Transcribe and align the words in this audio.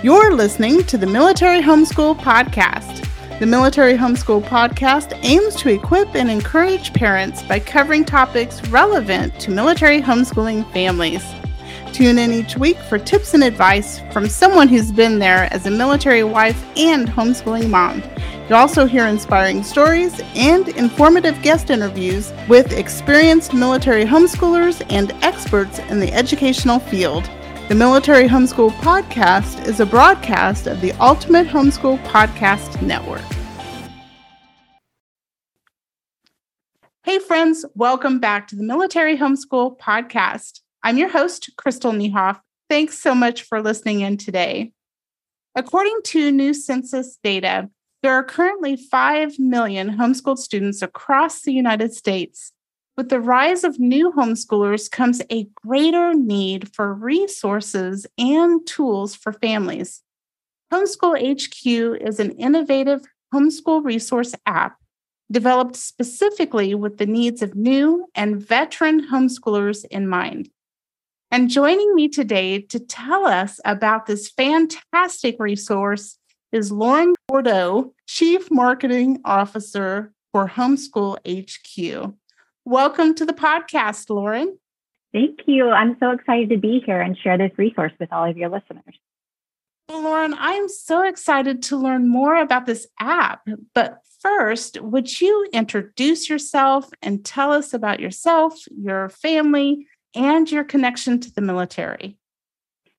You're 0.00 0.32
listening 0.32 0.84
to 0.84 0.96
the 0.96 1.08
Military 1.08 1.60
Homeschool 1.60 2.20
Podcast. 2.20 3.04
The 3.40 3.46
Military 3.46 3.94
Homeschool 3.94 4.44
Podcast 4.44 5.18
aims 5.24 5.56
to 5.56 5.70
equip 5.70 6.14
and 6.14 6.30
encourage 6.30 6.92
parents 6.92 7.42
by 7.42 7.58
covering 7.58 8.04
topics 8.04 8.64
relevant 8.68 9.40
to 9.40 9.50
military 9.50 10.00
homeschooling 10.00 10.72
families. 10.72 11.24
Tune 11.92 12.16
in 12.16 12.30
each 12.30 12.56
week 12.56 12.78
for 12.78 12.96
tips 12.96 13.34
and 13.34 13.42
advice 13.42 13.98
from 14.12 14.28
someone 14.28 14.68
who's 14.68 14.92
been 14.92 15.18
there 15.18 15.52
as 15.52 15.66
a 15.66 15.70
military 15.72 16.22
wife 16.22 16.64
and 16.76 17.08
homeschooling 17.08 17.68
mom. 17.68 18.00
You'll 18.48 18.58
also 18.58 18.86
hear 18.86 19.08
inspiring 19.08 19.64
stories 19.64 20.20
and 20.36 20.68
informative 20.68 21.42
guest 21.42 21.70
interviews 21.70 22.32
with 22.48 22.72
experienced 22.72 23.52
military 23.52 24.04
homeschoolers 24.04 24.80
and 24.90 25.10
experts 25.24 25.80
in 25.80 25.98
the 25.98 26.12
educational 26.12 26.78
field. 26.78 27.28
The 27.68 27.74
Military 27.74 28.26
Homeschool 28.26 28.70
Podcast 28.80 29.66
is 29.66 29.78
a 29.78 29.84
broadcast 29.84 30.66
of 30.66 30.80
the 30.80 30.92
Ultimate 30.92 31.46
Homeschool 31.46 32.02
Podcast 32.04 32.80
Network. 32.80 33.20
Hey, 37.02 37.18
friends, 37.18 37.66
welcome 37.74 38.20
back 38.20 38.48
to 38.48 38.56
the 38.56 38.62
Military 38.62 39.18
Homeschool 39.18 39.78
Podcast. 39.78 40.60
I'm 40.82 40.96
your 40.96 41.10
host, 41.10 41.50
Crystal 41.58 41.92
Niehoff. 41.92 42.40
Thanks 42.70 42.98
so 42.98 43.14
much 43.14 43.42
for 43.42 43.60
listening 43.60 44.00
in 44.00 44.16
today. 44.16 44.72
According 45.54 46.00
to 46.04 46.32
new 46.32 46.54
census 46.54 47.18
data, 47.22 47.68
there 48.02 48.14
are 48.14 48.24
currently 48.24 48.76
5 48.76 49.38
million 49.38 49.98
homeschooled 49.98 50.38
students 50.38 50.80
across 50.80 51.42
the 51.42 51.52
United 51.52 51.92
States. 51.92 52.50
With 52.98 53.10
the 53.10 53.20
rise 53.20 53.62
of 53.62 53.78
new 53.78 54.10
homeschoolers 54.10 54.90
comes 54.90 55.22
a 55.30 55.44
greater 55.64 56.14
need 56.14 56.74
for 56.74 56.92
resources 56.92 58.08
and 58.18 58.66
tools 58.66 59.14
for 59.14 59.32
families. 59.32 60.02
Homeschool 60.72 61.14
HQ 61.14 62.02
is 62.02 62.18
an 62.18 62.32
innovative 62.32 63.02
homeschool 63.32 63.84
resource 63.84 64.34
app 64.46 64.78
developed 65.30 65.76
specifically 65.76 66.74
with 66.74 66.98
the 66.98 67.06
needs 67.06 67.40
of 67.40 67.54
new 67.54 68.08
and 68.16 68.42
veteran 68.42 69.08
homeschoolers 69.12 69.84
in 69.92 70.08
mind. 70.08 70.50
And 71.30 71.48
joining 71.48 71.94
me 71.94 72.08
today 72.08 72.62
to 72.62 72.80
tell 72.80 73.26
us 73.26 73.60
about 73.64 74.06
this 74.06 74.28
fantastic 74.28 75.36
resource 75.38 76.18
is 76.50 76.72
Lauren 76.72 77.14
Bordeaux, 77.28 77.94
Chief 78.08 78.50
Marketing 78.50 79.20
Officer 79.24 80.12
for 80.32 80.48
Homeschool 80.48 81.18
HQ. 81.24 82.12
Welcome 82.68 83.14
to 83.14 83.24
the 83.24 83.32
podcast, 83.32 84.10
Lauren. 84.10 84.58
Thank 85.14 85.38
you. 85.46 85.70
I'm 85.70 85.96
so 86.00 86.10
excited 86.10 86.50
to 86.50 86.58
be 86.58 86.82
here 86.84 87.00
and 87.00 87.16
share 87.16 87.38
this 87.38 87.50
resource 87.56 87.92
with 87.98 88.12
all 88.12 88.28
of 88.28 88.36
your 88.36 88.50
listeners. 88.50 88.94
Well, 89.88 90.02
Lauren, 90.02 90.34
I'm 90.38 90.68
so 90.68 91.02
excited 91.02 91.62
to 91.62 91.78
learn 91.78 92.10
more 92.10 92.36
about 92.36 92.66
this 92.66 92.86
app. 93.00 93.48
But 93.74 94.00
first, 94.20 94.82
would 94.82 95.18
you 95.18 95.48
introduce 95.50 96.28
yourself 96.28 96.90
and 97.00 97.24
tell 97.24 97.52
us 97.52 97.72
about 97.72 98.00
yourself, 98.00 98.52
your 98.78 99.08
family, 99.08 99.86
and 100.14 100.50
your 100.52 100.64
connection 100.64 101.20
to 101.20 101.32
the 101.32 101.40
military? 101.40 102.18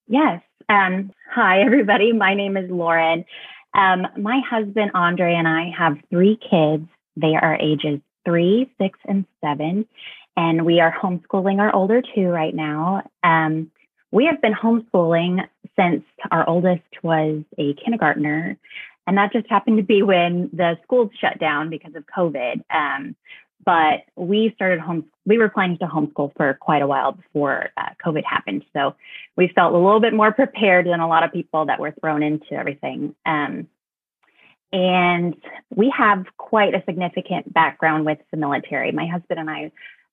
Yes. 0.07 0.41
Um, 0.67 1.11
hi, 1.31 1.61
everybody. 1.61 2.11
My 2.11 2.33
name 2.33 2.57
is 2.57 2.71
Lauren. 2.71 3.23
Um, 3.75 4.07
my 4.17 4.41
husband, 4.49 4.89
Andre, 4.95 5.35
and 5.35 5.47
I 5.47 5.71
have 5.77 5.99
three 6.09 6.39
kids. 6.49 6.87
They 7.15 7.35
are 7.35 7.55
ages 7.55 7.99
three, 8.25 8.71
six, 8.79 8.99
and 9.07 9.25
seven. 9.43 9.85
And 10.37 10.65
we 10.65 10.79
are 10.79 10.91
homeschooling 10.91 11.59
our 11.59 11.73
older 11.73 12.01
two 12.01 12.27
right 12.27 12.55
now. 12.55 13.03
Um, 13.23 13.71
we 14.11 14.25
have 14.25 14.41
been 14.41 14.53
homeschooling 14.53 15.47
since 15.77 16.03
our 16.31 16.47
oldest 16.47 16.83
was 17.03 17.43
a 17.57 17.73
kindergartner. 17.75 18.57
And 19.05 19.17
that 19.17 19.33
just 19.33 19.49
happened 19.49 19.77
to 19.77 19.83
be 19.83 20.03
when 20.03 20.49
the 20.53 20.77
schools 20.83 21.11
shut 21.19 21.39
down 21.39 21.69
because 21.69 21.95
of 21.95 22.05
COVID. 22.15 22.61
Um, 22.69 23.15
but 23.65 24.01
we 24.15 24.51
started 24.55 24.79
home 24.79 25.05
we 25.25 25.37
were 25.37 25.49
planning 25.49 25.77
to 25.77 25.85
homeschool 25.85 26.31
for 26.35 26.53
quite 26.55 26.81
a 26.81 26.87
while 26.87 27.11
before 27.11 27.69
uh, 27.77 27.89
covid 28.03 28.23
happened 28.23 28.63
so 28.73 28.95
we 29.35 29.51
felt 29.53 29.73
a 29.73 29.77
little 29.77 29.99
bit 29.99 30.13
more 30.13 30.31
prepared 30.31 30.85
than 30.85 30.99
a 30.99 31.07
lot 31.07 31.23
of 31.23 31.31
people 31.31 31.65
that 31.65 31.79
were 31.79 31.93
thrown 31.99 32.23
into 32.23 32.53
everything 32.53 33.15
um, 33.25 33.67
and 34.71 35.35
we 35.75 35.91
have 35.95 36.25
quite 36.37 36.75
a 36.75 36.83
significant 36.85 37.51
background 37.53 38.05
with 38.05 38.19
the 38.31 38.37
military 38.37 38.91
my 38.91 39.07
husband 39.07 39.39
and 39.39 39.49
i 39.49 39.71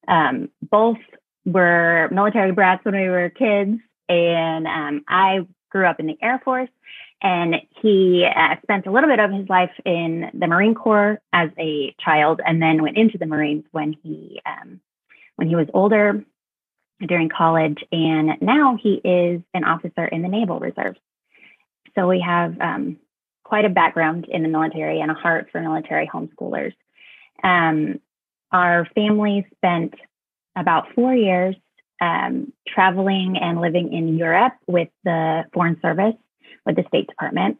um, 0.09 0.49
both 0.62 0.99
were 1.44 2.09
military 2.12 2.53
brats 2.53 2.84
when 2.84 2.95
we 2.95 3.09
were 3.09 3.31
kids 3.31 3.78
and 4.09 4.66
um, 4.66 5.05
i 5.09 5.41
grew 5.71 5.87
up 5.87 6.00
in 6.00 6.06
the 6.06 6.19
air 6.22 6.41
force 6.45 6.71
and 7.22 7.56
he 7.83 8.27
uh, 8.27 8.56
spent 8.62 8.87
a 8.87 8.93
little 8.93 9.09
bit 9.09 9.21
of 9.21 9.33
his 9.33 9.49
life 9.49 9.71
in 9.84 10.31
the 10.34 10.47
Marine 10.47 10.75
Corps 10.75 11.19
as 11.33 11.50
a 11.59 11.95
child, 11.99 12.41
and 12.45 12.61
then 12.61 12.83
went 12.83 12.99
into 12.99 13.19
the 13.19 13.27
Marines 13.27 13.65
when 13.72 13.95
he 14.03 14.41
um, 14.45 14.81
when 15.37 15.49
he 15.49 15.56
was 15.56 15.66
older 15.72 16.25
during 17.06 17.28
college. 17.28 17.83
And 17.91 18.41
now 18.41 18.78
he 18.81 18.95
is 18.95 19.41
an 19.55 19.65
officer 19.65 20.05
in 20.05 20.22
the 20.22 20.28
Naval 20.28 20.61
Reserve. 20.61 20.97
So 21.95 22.06
we 22.06 22.21
have 22.21 22.61
um, 22.61 22.99
quite 23.47 23.65
a 23.65 23.69
background 23.69 24.27
in 24.29 24.43
the 24.43 24.49
military 24.49 25.01
and 25.01 25.09
a 25.09 25.15
heart 25.15 25.49
for 25.53 25.61
military 25.61 26.11
homeschoolers. 26.12 26.73
Um, 27.45 28.01
our 28.51 28.89
family 28.95 29.47
spent 29.55 29.95
about 30.57 30.93
four 30.95 31.15
years 31.15 31.55
um, 32.01 32.53
traveling 32.67 33.37
and 33.41 33.61
living 33.61 33.93
in 33.93 34.19
Europe 34.19 34.55
with 34.67 34.89
the 35.05 35.45
Foreign 35.53 35.79
Service 35.81 36.17
with 36.65 36.75
the 36.75 36.84
State 36.89 37.07
Department. 37.07 37.59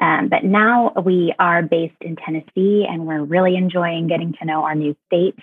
Um, 0.00 0.30
but 0.30 0.44
now 0.44 0.94
we 1.04 1.34
are 1.38 1.62
based 1.62 2.00
in 2.00 2.16
Tennessee 2.16 2.86
and 2.88 3.06
we're 3.06 3.22
really 3.22 3.56
enjoying 3.56 4.06
getting 4.06 4.32
to 4.40 4.46
know 4.46 4.64
our 4.64 4.74
new 4.74 4.96
state. 5.06 5.38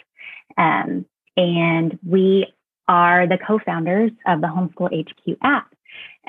Um, 0.58 1.06
and 1.38 2.00
we 2.06 2.48
are 2.88 3.28
the 3.28 3.38
co 3.38 3.60
founders 3.64 4.12
of 4.26 4.42
the 4.42 4.48
Homeschool 4.48 4.90
HQ 4.92 5.38
app, 5.44 5.72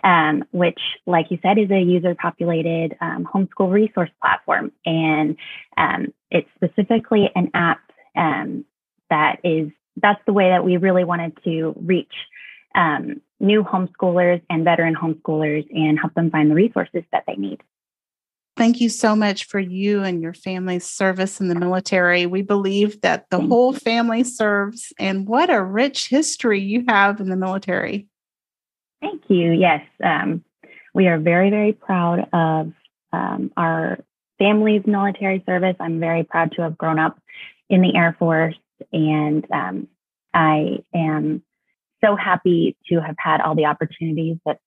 um, 0.04 0.44
which, 0.52 0.80
like 1.06 1.30
you 1.30 1.38
said, 1.42 1.58
is 1.58 1.70
a 1.70 1.80
user 1.80 2.14
populated 2.14 2.96
um, 3.00 3.28
homeschool 3.32 3.70
resource 3.70 4.10
platform. 4.20 4.72
And 4.86 5.36
um, 5.76 6.14
it's 6.30 6.48
specifically 6.54 7.30
an 7.34 7.50
app 7.54 7.80
um, 8.16 8.64
that 9.10 9.40
is, 9.44 9.70
that's 9.96 10.20
the 10.26 10.32
way 10.32 10.48
that 10.48 10.64
we 10.64 10.76
really 10.76 11.04
wanted 11.04 11.36
to 11.44 11.74
reach 11.76 12.14
um, 12.74 13.20
new 13.40 13.62
homeschoolers 13.62 14.40
and 14.48 14.64
veteran 14.64 14.94
homeschoolers 14.94 15.66
and 15.74 15.98
help 15.98 16.14
them 16.14 16.30
find 16.30 16.50
the 16.50 16.54
resources 16.54 17.02
that 17.12 17.24
they 17.26 17.34
need. 17.34 17.60
Thank 18.56 18.80
you 18.80 18.90
so 18.90 19.16
much 19.16 19.44
for 19.44 19.58
you 19.58 20.02
and 20.02 20.20
your 20.20 20.34
family's 20.34 20.84
service 20.84 21.40
in 21.40 21.48
the 21.48 21.54
military. 21.54 22.26
We 22.26 22.42
believe 22.42 23.00
that 23.00 23.30
the 23.30 23.40
whole 23.40 23.72
family 23.72 24.22
serves, 24.22 24.92
and 24.98 25.26
what 25.26 25.48
a 25.48 25.62
rich 25.62 26.08
history 26.08 26.60
you 26.60 26.84
have 26.86 27.20
in 27.20 27.30
the 27.30 27.36
military. 27.36 28.06
Thank 29.00 29.22
you. 29.28 29.52
Yes, 29.52 29.82
um, 30.04 30.44
we 30.94 31.08
are 31.08 31.18
very, 31.18 31.50
very 31.50 31.72
proud 31.72 32.28
of 32.32 32.72
um, 33.12 33.52
our 33.56 33.98
family's 34.38 34.86
military 34.86 35.42
service. 35.46 35.76
I'm 35.80 36.00
very 36.00 36.24
proud 36.24 36.52
to 36.52 36.62
have 36.62 36.76
grown 36.76 36.98
up 36.98 37.18
in 37.68 37.80
the 37.80 37.96
Air 37.96 38.16
Force, 38.18 38.56
and 38.92 39.46
um, 39.50 39.88
I 40.34 40.78
am 40.94 41.42
so 42.02 42.16
happy 42.16 42.76
to 42.88 43.00
have 43.00 43.16
had 43.18 43.40
all 43.40 43.54
the 43.54 43.66
opportunities 43.66 44.38
that 44.46 44.58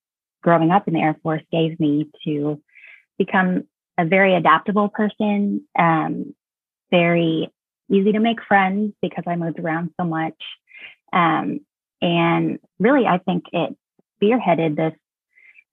growing 0.42 0.72
up 0.72 0.88
in 0.88 0.94
the 0.94 1.00
Air 1.00 1.18
Force 1.24 1.42
gave 1.52 1.80
me 1.80 2.10
to 2.26 2.62
become 3.18 3.64
a 3.98 4.06
very 4.06 4.36
adaptable 4.36 4.90
person, 4.90 5.66
um, 5.78 6.34
very 6.92 7.50
easy 7.90 8.12
to 8.12 8.20
make 8.20 8.44
friends 8.48 8.94
because 9.02 9.24
I 9.28 9.36
moved 9.36 9.60
around 9.60 9.92
so 10.00 10.06
much. 10.06 10.38
Um, 11.12 11.60
and 12.02 12.60
really, 12.80 13.06
I 13.06 13.20
think 13.20 13.46
it 13.54 13.76
spearheaded 14.24 14.76
this 14.76 14.94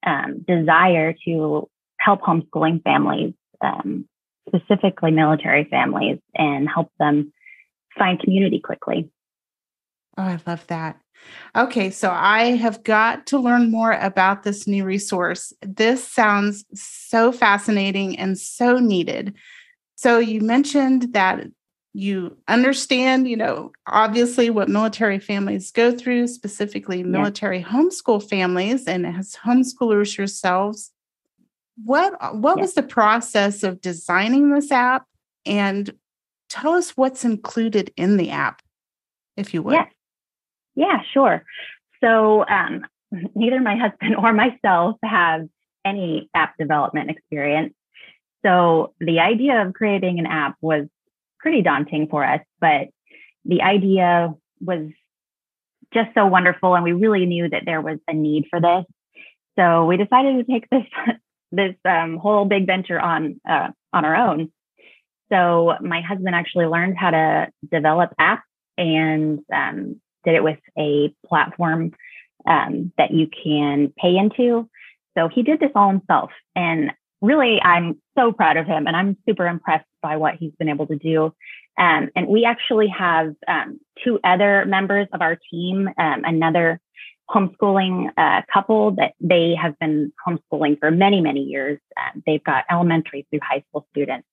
um, 0.05 0.43
desire 0.47 1.13
to 1.25 1.69
help 1.99 2.21
homeschooling 2.21 2.83
families, 2.83 3.33
um, 3.61 4.07
specifically 4.47 5.11
military 5.11 5.65
families, 5.65 6.19
and 6.35 6.67
help 6.67 6.91
them 6.99 7.31
find 7.97 8.19
community 8.19 8.59
quickly. 8.59 9.09
Oh, 10.17 10.23
I 10.23 10.39
love 10.45 10.65
that. 10.67 10.99
Okay, 11.55 11.91
so 11.91 12.09
I 12.09 12.55
have 12.55 12.83
got 12.83 13.27
to 13.27 13.37
learn 13.37 13.69
more 13.69 13.91
about 13.91 14.43
this 14.43 14.67
new 14.67 14.83
resource. 14.83 15.53
This 15.61 16.05
sounds 16.05 16.65
so 16.73 17.31
fascinating 17.31 18.17
and 18.17 18.37
so 18.37 18.79
needed. 18.79 19.35
So 19.95 20.17
you 20.17 20.41
mentioned 20.41 21.13
that 21.13 21.45
you 21.93 22.37
understand, 22.47 23.27
you 23.27 23.35
know, 23.35 23.71
obviously 23.87 24.49
what 24.49 24.69
military 24.69 25.19
families 25.19 25.71
go 25.71 25.91
through, 25.91 26.27
specifically 26.27 27.03
military 27.03 27.59
yeah. 27.59 27.65
homeschool 27.67 28.27
families, 28.27 28.87
and 28.87 29.05
as 29.05 29.35
homeschoolers 29.35 30.17
yourselves. 30.17 30.91
What 31.83 32.13
what 32.35 32.57
yeah. 32.57 32.61
was 32.61 32.73
the 32.75 32.83
process 32.83 33.63
of 33.63 33.81
designing 33.81 34.51
this 34.51 34.71
app? 34.71 35.05
And 35.45 35.93
tell 36.49 36.73
us 36.73 36.91
what's 36.95 37.25
included 37.25 37.91
in 37.97 38.17
the 38.17 38.29
app, 38.29 38.61
if 39.35 39.53
you 39.53 39.63
would. 39.63 39.73
Yes. 39.73 39.91
Yeah, 40.75 41.01
sure. 41.13 41.43
So 42.01 42.45
um, 42.47 42.85
neither 43.35 43.59
my 43.59 43.75
husband 43.75 44.15
or 44.15 44.33
myself 44.33 44.97
have 45.03 45.47
any 45.83 46.29
app 46.33 46.57
development 46.57 47.09
experience. 47.09 47.73
So 48.45 48.93
the 48.99 49.19
idea 49.19 49.65
of 49.65 49.73
creating 49.73 50.19
an 50.19 50.25
app 50.25 50.55
was 50.61 50.87
pretty 51.41 51.61
daunting 51.61 52.07
for 52.07 52.23
us, 52.25 52.41
but 52.59 52.89
the 53.45 53.61
idea 53.61 54.33
was 54.59 54.89
just 55.93 56.09
so 56.13 56.25
wonderful. 56.25 56.75
And 56.75 56.83
we 56.83 56.93
really 56.93 57.25
knew 57.25 57.49
that 57.49 57.63
there 57.65 57.81
was 57.81 57.99
a 58.07 58.13
need 58.13 58.45
for 58.49 58.61
this. 58.61 58.85
So 59.57 59.85
we 59.85 59.97
decided 59.97 60.37
to 60.37 60.51
take 60.51 60.69
this, 60.69 60.85
this 61.51 61.75
um, 61.85 62.17
whole 62.17 62.45
big 62.45 62.65
venture 62.65 62.99
on, 62.99 63.41
uh, 63.49 63.69
on 63.91 64.05
our 64.05 64.15
own. 64.15 64.51
So 65.31 65.73
my 65.81 66.01
husband 66.01 66.35
actually 66.35 66.65
learned 66.65 66.97
how 66.97 67.11
to 67.11 67.47
develop 67.69 68.13
apps 68.19 68.41
and 68.77 69.39
um, 69.53 70.01
did 70.23 70.35
it 70.35 70.43
with 70.43 70.59
a 70.77 71.13
platform 71.25 71.91
um, 72.45 72.91
that 72.97 73.11
you 73.11 73.27
can 73.27 73.93
pay 73.97 74.17
into. 74.17 74.69
So 75.17 75.27
he 75.27 75.43
did 75.43 75.59
this 75.59 75.71
all 75.75 75.89
himself. 75.89 76.31
And 76.55 76.91
really, 77.21 77.61
I'm 77.61 78.01
so 78.17 78.31
proud 78.31 78.57
of 78.57 78.65
him 78.65 78.87
and 78.87 78.95
I'm 78.95 79.17
super 79.27 79.47
impressed 79.47 79.85
by 80.01 80.17
what 80.17 80.35
he's 80.35 80.53
been 80.57 80.69
able 80.69 80.87
to 80.87 80.95
do. 80.95 81.33
Um, 81.77 82.09
and 82.15 82.27
we 82.27 82.45
actually 82.45 82.87
have 82.87 83.33
um, 83.47 83.79
two 84.03 84.19
other 84.23 84.65
members 84.65 85.07
of 85.13 85.21
our 85.21 85.37
team, 85.49 85.87
um, 85.97 86.23
another 86.25 86.79
homeschooling 87.29 88.09
uh, 88.17 88.41
couple 88.51 88.91
that 88.91 89.13
they 89.19 89.55
have 89.55 89.77
been 89.79 90.11
homeschooling 90.27 90.79
for 90.79 90.91
many, 90.91 91.21
many 91.21 91.41
years. 91.41 91.79
Um, 91.97 92.23
they've 92.25 92.43
got 92.43 92.65
elementary 92.69 93.25
through 93.29 93.39
high 93.41 93.63
school 93.69 93.87
students. 93.91 94.27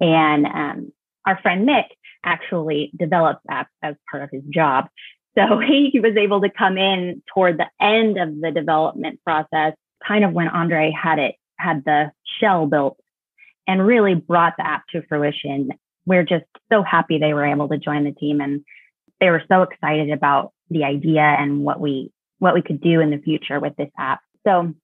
And 0.00 0.46
um, 0.46 0.92
our 1.24 1.40
friend 1.40 1.64
Nick 1.64 1.86
actually 2.24 2.92
develops 2.96 3.40
apps 3.50 3.66
as 3.82 3.94
part 4.10 4.22
of 4.22 4.30
his 4.30 4.42
job. 4.50 4.88
So 5.36 5.58
he 5.66 5.98
was 6.00 6.16
able 6.16 6.42
to 6.42 6.50
come 6.50 6.76
in 6.76 7.22
toward 7.32 7.58
the 7.58 7.68
end 7.80 8.18
of 8.18 8.40
the 8.40 8.50
development 8.50 9.20
process, 9.24 9.74
kind 10.06 10.24
of 10.24 10.32
when 10.32 10.48
Andre 10.48 10.90
had 10.90 11.18
it, 11.18 11.36
had 11.58 11.84
the 11.84 12.12
shell 12.38 12.66
built 12.66 12.98
and 13.66 13.86
really 13.86 14.14
brought 14.14 14.54
the 14.56 14.66
app 14.66 14.86
to 14.88 15.02
fruition. 15.08 15.70
We're 16.04 16.24
just 16.24 16.44
so 16.72 16.82
happy 16.82 17.18
they 17.18 17.34
were 17.34 17.46
able 17.46 17.68
to 17.68 17.78
join 17.78 18.04
the 18.04 18.12
team 18.12 18.40
and 18.40 18.64
they 19.20 19.30
were 19.30 19.42
so 19.48 19.62
excited 19.62 20.10
about 20.10 20.52
the 20.70 20.84
idea 20.84 21.22
and 21.22 21.64
what 21.64 21.80
we 21.80 22.12
what 22.38 22.54
we 22.54 22.62
could 22.62 22.80
do 22.80 23.00
in 23.00 23.10
the 23.10 23.18
future 23.18 23.58
with 23.58 23.74
this 23.76 23.90
app. 23.98 24.20
So 24.46 24.74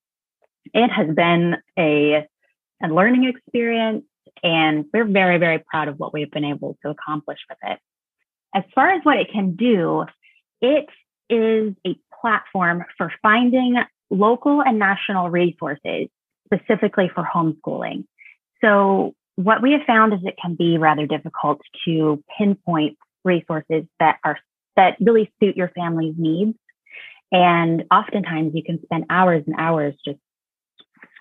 it 0.73 0.89
has 0.89 1.15
been 1.15 1.57
a, 1.79 2.27
a 2.83 2.89
learning 2.89 3.25
experience 3.25 4.05
and 4.43 4.87
we're 4.93 5.05
very, 5.05 5.39
very 5.39 5.59
proud 5.59 5.89
of 5.89 5.99
what 5.99 6.13
we've 6.13 6.31
been 6.31 6.45
able 6.45 6.77
to 6.83 6.91
accomplish 6.91 7.39
with 7.49 7.59
it. 7.63 7.79
As 8.55 8.65
far 8.75 8.91
as 8.91 9.01
what 9.05 9.19
it 9.19 9.29
can 9.31 9.55
do, 9.57 10.05
it 10.61 10.87
is 11.29 11.75
a 11.87 11.97
platform 12.21 12.85
for 12.97 13.13
finding 13.23 13.77
local 14.11 14.63
and 14.63 14.79
national 14.79 15.31
resources 15.31 16.09
specifically 16.47 17.11
for 17.15 17.25
homeschooling. 17.25 18.05
So, 18.63 19.15
what 19.37 19.63
we 19.63 19.73
have 19.73 19.83
found 19.87 20.13
is 20.13 20.21
it 20.25 20.37
can 20.41 20.55
be 20.55 20.79
rather 20.79 21.07
difficult 21.07 21.61
to 21.87 22.23
pinpoint 22.39 22.99
resources 23.25 23.85
that 23.99 24.19
are 24.25 24.39
that 24.77 24.97
really 25.01 25.33
suit 25.41 25.57
your 25.57 25.71
family's 25.75 26.15
needs. 26.17 26.57
And 27.31 27.85
oftentimes 27.91 28.53
you 28.55 28.63
can 28.63 28.81
spend 28.83 29.07
hours 29.11 29.43
and 29.47 29.57
hours 29.59 29.95
just 30.05 30.19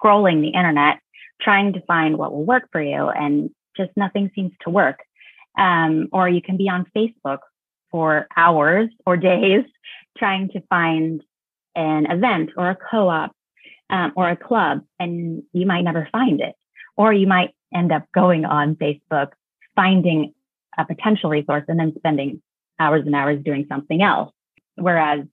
scrolling 0.01 0.41
the 0.41 0.49
internet 0.49 0.99
trying 1.41 1.73
to 1.73 1.81
find 1.81 2.17
what 2.17 2.31
will 2.31 2.45
work 2.45 2.69
for 2.71 2.81
you 2.81 3.09
and 3.09 3.49
just 3.75 3.91
nothing 3.95 4.29
seems 4.35 4.51
to 4.61 4.69
work. 4.69 4.99
Um, 5.57 6.07
or 6.11 6.29
you 6.29 6.41
can 6.41 6.57
be 6.57 6.69
on 6.69 6.85
Facebook 6.95 7.39
for 7.91 8.27
hours 8.35 8.89
or 9.05 9.17
days 9.17 9.65
trying 10.17 10.49
to 10.49 10.61
find 10.69 11.21
an 11.75 12.11
event 12.11 12.51
or 12.57 12.69
a 12.69 12.75
co-op 12.75 13.31
um, 13.89 14.13
or 14.15 14.29
a 14.29 14.37
club 14.37 14.81
and 14.99 15.43
you 15.53 15.65
might 15.65 15.81
never 15.81 16.07
find 16.11 16.41
it 16.41 16.55
or 16.97 17.13
you 17.13 17.27
might 17.27 17.55
end 17.73 17.91
up 17.91 18.05
going 18.13 18.45
on 18.45 18.75
facebook 18.75 19.31
finding 19.75 20.33
a 20.77 20.85
potential 20.85 21.29
resource 21.29 21.63
and 21.67 21.79
then 21.79 21.93
spending 21.97 22.41
hours 22.79 23.03
and 23.05 23.15
hours 23.15 23.39
doing 23.43 23.65
something 23.69 24.01
else. 24.01 24.33
Whereas 24.75 25.25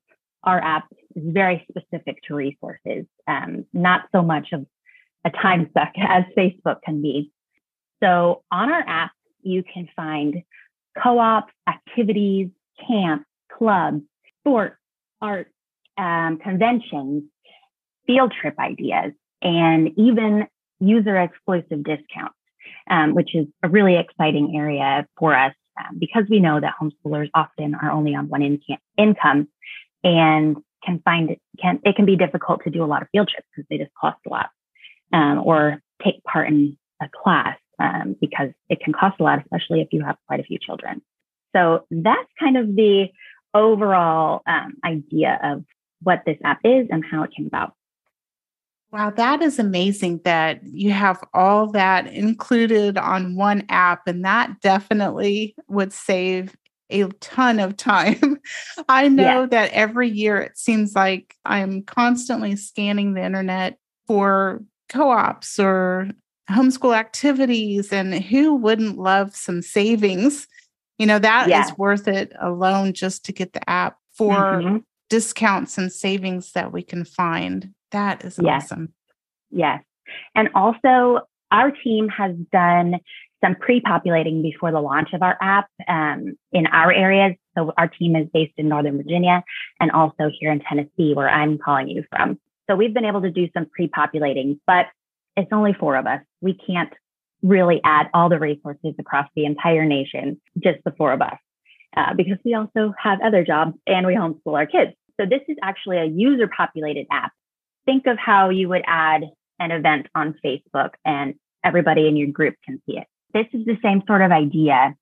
our 0.44 0.60
app 0.60 0.88
is 1.14 1.22
very 1.26 1.66
specific 1.70 2.22
to 2.28 2.34
resources 2.34 3.06
um, 3.26 3.64
not 3.72 4.02
so 4.12 4.22
much 4.22 4.48
of 4.52 4.66
a 5.24 5.30
time 5.30 5.70
suck 5.74 5.92
as 5.96 6.24
facebook 6.36 6.82
can 6.84 7.02
be. 7.02 7.32
So 8.02 8.42
on 8.50 8.70
our 8.70 8.84
app 8.86 9.12
you 9.42 9.62
can 9.62 9.88
find 9.96 10.42
co-ops 11.02 11.52
activities 11.68 12.48
camps 12.86 13.24
clubs 13.52 14.02
sports 14.40 14.76
art 15.20 15.48
um, 15.96 16.38
conventions 16.38 17.24
field 18.06 18.32
trip 18.40 18.54
ideas 18.58 19.12
and 19.42 19.90
even 19.96 20.46
user 20.80 21.16
exclusive 21.16 21.84
discounts, 21.84 22.36
um, 22.90 23.14
which 23.14 23.34
is 23.34 23.46
a 23.62 23.68
really 23.68 23.96
exciting 23.96 24.56
area 24.56 25.06
for 25.18 25.36
us 25.36 25.54
um, 25.78 25.98
because 25.98 26.24
we 26.28 26.40
know 26.40 26.60
that 26.60 26.74
homeschoolers 26.80 27.28
often 27.34 27.74
are 27.74 27.90
only 27.90 28.14
on 28.14 28.28
one 28.28 28.42
in- 28.42 28.60
income 28.96 29.48
and 30.04 30.56
can 30.84 31.00
find 31.04 31.30
it 31.30 31.40
can 31.60 31.80
it 31.84 31.96
can 31.96 32.04
be 32.04 32.16
difficult 32.16 32.62
to 32.64 32.70
do 32.70 32.84
a 32.84 32.86
lot 32.86 33.02
of 33.02 33.08
field 33.10 33.28
trips 33.28 33.46
because 33.54 33.66
they 33.68 33.78
just 33.78 33.90
cost 34.00 34.18
a 34.26 34.30
lot 34.30 34.50
um, 35.12 35.42
or 35.44 35.82
take 36.04 36.22
part 36.24 36.48
in 36.48 36.76
a 37.02 37.08
class 37.22 37.58
um, 37.78 38.16
because 38.20 38.50
it 38.68 38.80
can 38.80 38.92
cost 38.92 39.20
a 39.20 39.22
lot, 39.22 39.40
especially 39.40 39.80
if 39.80 39.88
you 39.92 40.04
have 40.04 40.16
quite 40.26 40.40
a 40.40 40.44
few 40.44 40.58
children. 40.58 41.02
So 41.54 41.84
that's 41.90 42.28
kind 42.38 42.56
of 42.56 42.74
the 42.74 43.08
overall 43.54 44.42
um, 44.46 44.74
idea 44.84 45.38
of 45.42 45.64
what 46.02 46.22
this 46.26 46.38
app 46.44 46.60
is 46.64 46.86
and 46.90 47.04
how 47.04 47.22
it 47.24 47.30
came 47.36 47.46
about. 47.46 47.72
Wow, 48.90 49.10
that 49.10 49.42
is 49.42 49.58
amazing 49.58 50.20
that 50.24 50.60
you 50.64 50.92
have 50.92 51.22
all 51.34 51.70
that 51.72 52.06
included 52.06 52.96
on 52.96 53.36
one 53.36 53.64
app, 53.68 54.06
and 54.06 54.24
that 54.24 54.60
definitely 54.60 55.54
would 55.68 55.92
save 55.92 56.56
a 56.90 57.04
ton 57.20 57.60
of 57.60 57.76
time. 57.76 58.38
I 58.88 59.08
know 59.08 59.42
yeah. 59.42 59.46
that 59.46 59.72
every 59.72 60.08
year 60.08 60.40
it 60.40 60.56
seems 60.56 60.94
like 60.94 61.36
I'm 61.44 61.82
constantly 61.82 62.56
scanning 62.56 63.12
the 63.12 63.22
internet 63.22 63.78
for 64.06 64.62
co 64.88 65.10
ops 65.10 65.58
or 65.58 66.08
homeschool 66.50 66.96
activities, 66.96 67.92
and 67.92 68.14
who 68.14 68.54
wouldn't 68.54 68.98
love 68.98 69.36
some 69.36 69.60
savings? 69.60 70.48
You 70.96 71.06
know, 71.06 71.18
that 71.18 71.48
yeah. 71.48 71.64
is 71.64 71.76
worth 71.76 72.08
it 72.08 72.32
alone 72.40 72.94
just 72.94 73.24
to 73.26 73.32
get 73.32 73.52
the 73.52 73.68
app 73.68 73.98
for 74.14 74.32
mm-hmm. 74.32 74.76
discounts 75.10 75.76
and 75.76 75.92
savings 75.92 76.52
that 76.52 76.72
we 76.72 76.82
can 76.82 77.04
find. 77.04 77.74
That 77.90 78.24
is 78.24 78.38
yes. 78.42 78.64
awesome. 78.64 78.92
Yes. 79.50 79.82
And 80.34 80.48
also, 80.54 81.20
our 81.50 81.70
team 81.70 82.08
has 82.08 82.34
done 82.52 82.96
some 83.42 83.54
pre 83.54 83.80
populating 83.80 84.42
before 84.42 84.72
the 84.72 84.80
launch 84.80 85.10
of 85.12 85.22
our 85.22 85.36
app 85.40 85.68
um, 85.86 86.36
in 86.52 86.66
our 86.66 86.92
areas. 86.92 87.36
So, 87.56 87.72
our 87.76 87.88
team 87.88 88.16
is 88.16 88.28
based 88.32 88.54
in 88.56 88.68
Northern 88.68 88.96
Virginia 88.96 89.42
and 89.80 89.90
also 89.90 90.30
here 90.38 90.52
in 90.52 90.60
Tennessee, 90.60 91.14
where 91.14 91.28
I'm 91.28 91.58
calling 91.58 91.88
you 91.88 92.04
from. 92.10 92.38
So, 92.68 92.76
we've 92.76 92.94
been 92.94 93.04
able 93.04 93.22
to 93.22 93.30
do 93.30 93.48
some 93.54 93.66
pre 93.66 93.88
populating, 93.88 94.60
but 94.66 94.86
it's 95.36 95.52
only 95.52 95.72
four 95.72 95.96
of 95.96 96.06
us. 96.06 96.20
We 96.40 96.54
can't 96.54 96.92
really 97.42 97.80
add 97.84 98.08
all 98.12 98.28
the 98.28 98.38
resources 98.38 98.94
across 98.98 99.28
the 99.36 99.44
entire 99.44 99.84
nation, 99.84 100.40
just 100.58 100.78
the 100.84 100.92
four 100.98 101.12
of 101.12 101.22
us, 101.22 101.36
uh, 101.96 102.14
because 102.14 102.38
we 102.44 102.54
also 102.54 102.92
have 103.00 103.20
other 103.22 103.44
jobs 103.44 103.74
and 103.86 104.06
we 104.06 104.14
homeschool 104.14 104.56
our 104.56 104.66
kids. 104.66 104.92
So, 105.20 105.26
this 105.26 105.42
is 105.48 105.56
actually 105.62 105.98
a 105.98 106.04
user 106.04 106.48
populated 106.48 107.06
app 107.10 107.32
think 107.88 108.06
of 108.06 108.18
how 108.18 108.50
you 108.50 108.68
would 108.68 108.82
add 108.86 109.22
an 109.58 109.70
event 109.70 110.08
on 110.14 110.34
Facebook 110.44 110.90
and 111.06 111.34
everybody 111.64 112.06
in 112.06 112.18
your 112.18 112.28
group 112.28 112.54
can 112.62 112.82
see 112.84 112.98
it. 112.98 113.06
This 113.32 113.46
is 113.54 113.64
the 113.64 113.78
same 113.82 114.02
sort 114.06 114.20
of 114.20 114.30
idea 114.30 114.94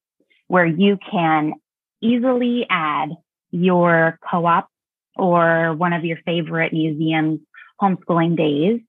where 0.47 0.65
you 0.65 0.97
can 1.11 1.55
easily 2.01 2.65
add 2.71 3.09
your 3.51 4.21
co-op 4.31 4.69
or 5.17 5.75
one 5.75 5.93
of 5.93 6.05
your 6.05 6.19
favorite 6.25 6.73
museums 6.73 7.41
homeschooling 7.83 8.37
days, 8.37 8.81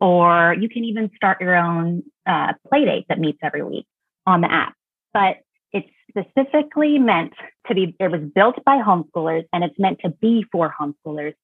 or 0.00 0.56
you 0.58 0.70
can 0.70 0.84
even 0.84 1.10
start 1.14 1.38
your 1.42 1.56
own 1.56 2.04
uh, 2.24 2.54
play 2.68 2.86
date 2.86 3.04
that 3.10 3.18
meets 3.18 3.38
every 3.42 3.62
week 3.62 3.86
on 4.24 4.40
the 4.40 4.50
app. 4.50 4.72
But 5.12 5.36
it's 5.72 5.88
specifically 6.08 6.98
meant 6.98 7.34
to 7.66 7.74
be, 7.74 7.94
it 8.00 8.10
was 8.10 8.22
built 8.34 8.64
by 8.64 8.78
homeschoolers 8.78 9.44
and 9.52 9.62
it's 9.62 9.78
meant 9.78 10.00
to 10.04 10.08
be 10.08 10.44
for 10.50 10.74
homeschoolers 10.80 11.34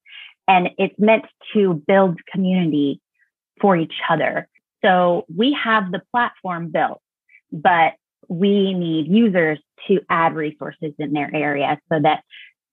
and 0.49 0.71
it's 0.79 0.99
meant 0.99 1.25
to 1.55 1.83
build 1.87 2.19
community 2.31 3.01
for 3.61 3.77
each 3.77 3.95
other. 4.11 4.49
So 4.85 5.25
we 5.35 5.57
have 5.63 5.93
the 5.93 6.03
platform 6.11 6.71
built, 6.71 7.01
but 7.53 7.93
we 8.29 8.75
need 8.75 9.07
users 9.09 9.59
to 9.89 10.01
add 10.09 10.35
resources 10.35 10.93
in 10.99 11.13
their 11.13 11.35
area 11.35 11.79
so 11.93 12.01
that 12.01 12.25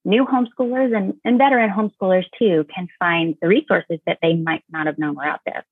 new 0.04 0.24
homeschoolers 0.24 0.96
and, 0.96 1.14
and 1.24 1.38
veteran 1.38 1.70
homeschoolers 1.70 2.24
too 2.38 2.66
can 2.74 2.88
find 2.98 3.36
the 3.40 3.48
resources 3.48 3.98
that 4.06 4.18
they 4.22 4.34
might 4.34 4.64
not 4.70 4.86
have 4.86 4.98
known 4.98 5.14
were 5.14 5.26
out 5.26 5.40
there. 5.44 5.64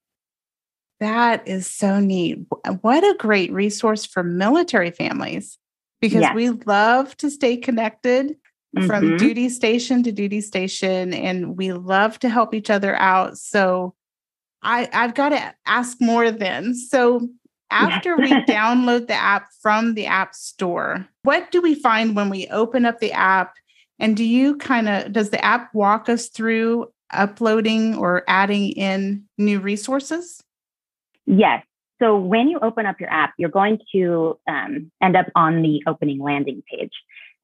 That 1.00 1.46
is 1.46 1.66
so 1.66 2.00
neat. 2.00 2.40
What 2.80 3.04
a 3.04 3.16
great 3.18 3.52
resource 3.52 4.04
for 4.04 4.22
military 4.22 4.90
families 4.90 5.58
because 6.00 6.22
yes. 6.22 6.34
we 6.34 6.50
love 6.50 7.16
to 7.18 7.30
stay 7.30 7.56
connected 7.56 8.36
mm-hmm. 8.76 8.86
from 8.86 9.16
duty 9.16 9.48
station 9.48 10.02
to 10.02 10.12
duty 10.12 10.40
station 10.40 11.14
and 11.14 11.56
we 11.56 11.72
love 11.72 12.18
to 12.18 12.28
help 12.28 12.54
each 12.54 12.70
other 12.70 12.94
out 12.96 13.38
so 13.38 13.94
I, 14.62 14.88
I've 14.92 15.14
got 15.14 15.30
to 15.30 15.54
ask 15.66 16.00
more 16.00 16.30
then. 16.30 16.74
So 16.74 17.28
after 17.70 18.16
we 18.16 18.30
download 18.46 19.06
the 19.06 19.14
app 19.14 19.48
from 19.62 19.94
the 19.94 20.06
App 20.06 20.34
Store, 20.34 21.06
what 21.22 21.50
do 21.50 21.60
we 21.60 21.74
find 21.74 22.16
when 22.16 22.30
we 22.30 22.48
open 22.48 22.84
up 22.84 23.00
the 23.00 23.12
app? 23.12 23.54
And 23.98 24.16
do 24.16 24.24
you 24.24 24.56
kind 24.56 24.88
of, 24.88 25.12
does 25.12 25.30
the 25.30 25.44
app 25.44 25.74
walk 25.74 26.08
us 26.08 26.28
through 26.28 26.86
uploading 27.10 27.96
or 27.96 28.24
adding 28.28 28.70
in 28.70 29.24
new 29.36 29.60
resources? 29.60 30.42
Yes. 31.26 31.64
So 32.00 32.16
when 32.16 32.48
you 32.48 32.60
open 32.60 32.86
up 32.86 33.00
your 33.00 33.10
app, 33.10 33.34
you're 33.38 33.48
going 33.48 33.80
to 33.92 34.38
um, 34.46 34.90
end 35.02 35.16
up 35.16 35.26
on 35.34 35.62
the 35.62 35.82
opening 35.86 36.20
landing 36.20 36.62
page. 36.70 36.92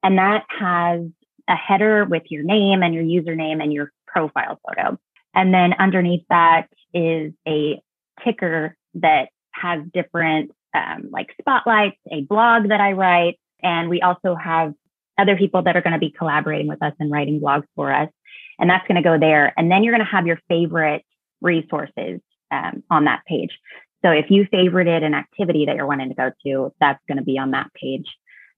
And 0.04 0.18
that 0.18 0.44
has 0.50 1.00
a 1.49 1.56
header 1.56 2.04
with 2.04 2.23
your 2.28 2.44
name 2.44 2.82
and 2.82 2.94
your 2.94 3.02
username 3.02 3.62
and 3.62 3.73
your 3.73 3.90
profile 4.06 4.61
photo. 4.66 4.99
And 5.34 5.52
then 5.52 5.73
underneath 5.78 6.25
that 6.30 6.68
is 6.92 7.32
a 7.49 7.82
ticker 8.23 8.76
that 8.94 9.30
has 9.50 9.82
different 9.92 10.52
um, 10.75 11.08
like 11.11 11.34
spotlights, 11.40 11.96
a 12.12 12.20
blog 12.23 12.68
that 12.68 12.80
I 12.80 12.92
write, 12.92 13.38
and 13.62 13.88
we 13.88 14.02
also 14.02 14.34
have 14.34 14.75
other 15.18 15.37
people 15.37 15.62
that 15.62 15.76
are 15.76 15.80
going 15.80 15.92
to 15.92 15.99
be 15.99 16.11
collaborating 16.11 16.68
with 16.68 16.82
us 16.82 16.92
and 16.99 17.11
writing 17.11 17.40
blogs 17.40 17.64
for 17.75 17.92
us. 17.92 18.11
And 18.58 18.68
that's 18.68 18.87
going 18.87 19.02
to 19.02 19.08
go 19.08 19.18
there. 19.18 19.52
And 19.56 19.70
then 19.70 19.82
you're 19.82 19.94
going 19.94 20.04
to 20.04 20.11
have 20.11 20.26
your 20.26 20.40
favorite 20.49 21.04
resources 21.40 22.20
um, 22.50 22.82
on 22.90 23.04
that 23.04 23.23
page. 23.26 23.58
So 24.04 24.11
if 24.11 24.26
you 24.28 24.46
favorited 24.52 25.02
an 25.02 25.14
activity 25.14 25.66
that 25.66 25.76
you're 25.76 25.87
wanting 25.87 26.11
to 26.11 26.14
go 26.14 26.30
to, 26.44 26.73
that's 26.80 27.00
going 27.08 27.18
to 27.18 27.25
be 27.25 27.38
on 27.38 27.52
that 27.52 27.73
page. 27.75 28.06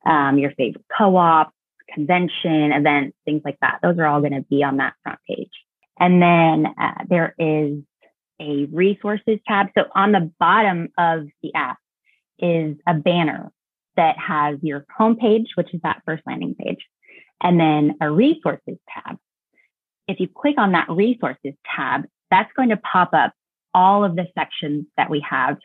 Um, 0.05 0.38
your 0.38 0.53
favorite 0.53 0.85
co-op, 0.97 1.53
convention, 1.93 2.73
event, 2.73 3.15
things 3.25 3.43
like 3.45 3.59
that. 3.61 3.79
Those 3.83 3.99
are 3.99 4.07
all 4.07 4.21
going 4.21 4.35
to 4.35 4.43
be 4.43 4.62
on 4.62 4.76
that 4.79 4.95
front 5.03 5.19
page. 5.29 5.50
And 5.99 6.21
then 6.21 6.67
uh, 6.79 7.05
there 7.09 7.35
is 7.38 7.81
a 8.41 8.67
resources 8.67 9.38
tab. 9.47 9.69
So 9.76 9.85
on 9.95 10.12
the 10.12 10.31
bottom 10.38 10.88
of 10.99 11.26
the 11.43 11.55
app 11.55 11.79
is 12.38 12.76
a 12.87 12.95
banner 12.95 13.50
that 13.97 14.17
has 14.19 14.59
your 14.62 14.85
homepage, 14.99 15.47
which 15.55 15.73
is 15.73 15.81
that 15.83 16.03
first 16.05 16.23
landing 16.26 16.55
page, 16.55 16.85
and 17.43 17.59
then 17.59 17.97
a 18.00 18.11
resources 18.11 18.76
tab. 18.93 19.17
If 20.07 20.21
you 20.21 20.29
click 20.29 20.57
on 20.59 20.73
that 20.73 20.88
resources 20.91 21.55
tab, 21.75 22.05
that's 22.31 22.53
going 22.55 22.69
to 22.69 22.76
pop 22.76 23.11
up 23.12 23.33
all 23.73 24.05
of 24.05 24.17
the 24.17 24.26
sections 24.38 24.87
that 24.97 25.11
we 25.11 25.25
have 25.29 25.57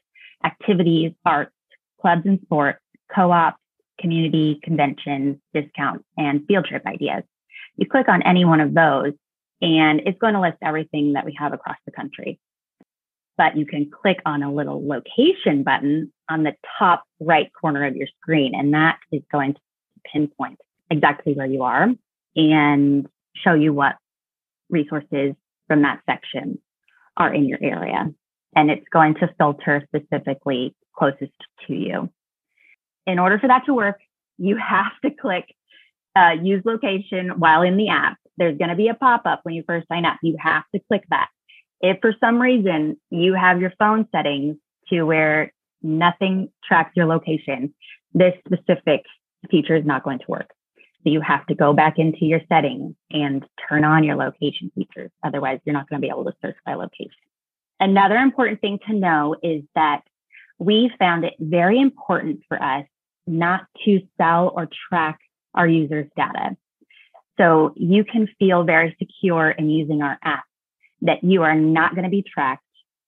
activities, 0.44 1.12
arts, 1.26 1.52
clubs 2.00 2.24
and 2.26 2.40
sports, 2.44 2.80
co-ops, 3.14 3.58
community 4.02 4.60
conventions, 4.64 5.38
discounts, 5.54 6.04
and 6.18 6.46
field 6.48 6.66
trip 6.66 6.86
ideas. 6.86 7.24
You 7.78 7.88
click 7.88 8.10
on 8.10 8.22
any 8.24 8.44
one 8.46 8.60
of 8.60 8.74
those 8.74 9.14
and 9.62 10.02
it's 10.06 10.18
going 10.20 10.34
to 10.34 10.42
list 10.42 10.58
everything 10.62 11.14
that 11.14 11.26
we 11.26 11.36
have 11.38 11.54
across 11.54 11.78
the 11.86 11.92
country. 11.92 12.40
But 13.38 13.56
you 13.56 13.66
can 13.66 13.90
click 13.90 14.20
on 14.26 14.44
a 14.44 14.52
little 14.52 14.86
location 14.86 15.64
button 15.64 16.12
on 16.30 16.44
the 16.44 16.54
top 16.78 17.04
right 17.20 17.50
corner 17.60 17.86
of 17.86 17.96
your 17.96 18.08
screen, 18.22 18.54
and 18.56 18.74
that 18.74 18.98
is 19.12 19.22
going 19.32 19.54
to 19.54 19.60
pinpoint 20.12 20.60
exactly 20.90 21.34
where 21.34 21.48
you 21.48 21.64
are 21.64 21.88
and 22.36 23.08
show 23.36 23.54
you 23.54 23.74
what 23.74 23.96
resources 24.70 25.34
from 25.68 25.84
that 25.84 26.02
section 26.06 26.60
are 27.18 27.34
in 27.34 27.48
your 27.48 27.60
area. 27.62 28.12
And 28.56 28.70
it's 28.70 28.86
going 28.92 29.16
to 29.16 29.34
filter 29.38 29.88
specifically 29.88 30.76
closest 30.96 31.32
to 31.68 31.74
you. 31.74 32.10
In 33.08 33.20
order 33.20 33.40
for 33.40 33.48
that 33.48 33.66
to 33.66 33.74
work, 33.74 34.00
you 34.38 34.58
have 34.58 34.92
to 35.04 35.12
click 35.12 35.46
uh, 36.16 36.36
use 36.42 36.62
location 36.66 37.40
while 37.40 37.62
in 37.62 37.78
the 37.78 37.88
app 37.88 38.18
there's 38.38 38.58
going 38.58 38.70
to 38.70 38.76
be 38.76 38.88
a 38.88 38.94
pop 38.94 39.22
up 39.26 39.42
when 39.44 39.56
you 39.56 39.64
first 39.68 39.88
sign 39.88 40.06
up. 40.06 40.18
You 40.24 40.36
have 40.40 40.64
to 40.74 40.82
click 40.88 41.04
that. 41.10 41.30
If 41.82 41.98
for 42.02 42.14
some 42.20 42.42
reason 42.42 43.00
you 43.10 43.34
have 43.34 43.62
your 43.62 43.74
phone 43.78 44.08
settings 44.12 44.58
to 44.90 45.04
where 45.04 45.54
nothing 45.82 46.50
tracks 46.64 46.92
your 46.96 47.06
location, 47.06 47.74
this 48.14 48.34
specific 48.48 49.04
feature 49.50 49.76
is 49.76 49.86
not 49.86 50.04
going 50.04 50.20
to 50.20 50.26
work. 50.28 50.50
So 51.04 51.10
you 51.10 51.22
have 51.22 51.46
to 51.48 51.56
go 51.56 51.74
back 51.74 51.98
into 51.98 52.26
your 52.26 52.42
settings 52.48 52.96
and 53.10 53.44
turn 53.68 53.84
on 53.84 54.04
your 54.04 54.16
location 54.16 54.72
features. 54.76 55.12
Otherwise, 55.24 55.60
you're 55.66 55.74
not 55.74 55.90
going 55.90 56.02
to 56.02 56.06
be 56.06 56.12
able 56.12 56.26
to 56.26 56.34
search 56.42 56.58
by 56.66 56.76
location. 56.76 57.12
Another 57.80 58.18
important 58.18 58.62
thing 58.62 58.78
to 58.88 58.94
know 58.94 59.36
is 59.42 59.64
that 59.74 60.02
we 60.60 60.92
found 61.00 61.26
it 61.26 61.34
very 61.40 61.80
important 61.80 62.42
for 62.48 62.62
us 62.62 62.86
not 63.28 63.66
to 63.86 64.02
sell 64.18 64.52
or 64.56 64.68
track 64.90 65.20
our 65.54 65.68
users' 65.68 66.10
data. 66.16 66.56
So 67.38 67.74
you 67.76 68.04
can 68.04 68.28
feel 68.40 68.64
very 68.64 68.96
secure 69.00 69.50
in 69.50 69.70
using 69.70 70.02
our 70.02 70.18
app 70.24 70.44
that 71.02 71.24
you 71.24 71.44
are 71.44 71.56
not 71.56 71.96
going 71.96 72.04
to 72.04 72.10
be 72.10 72.24
tracked 72.24 72.64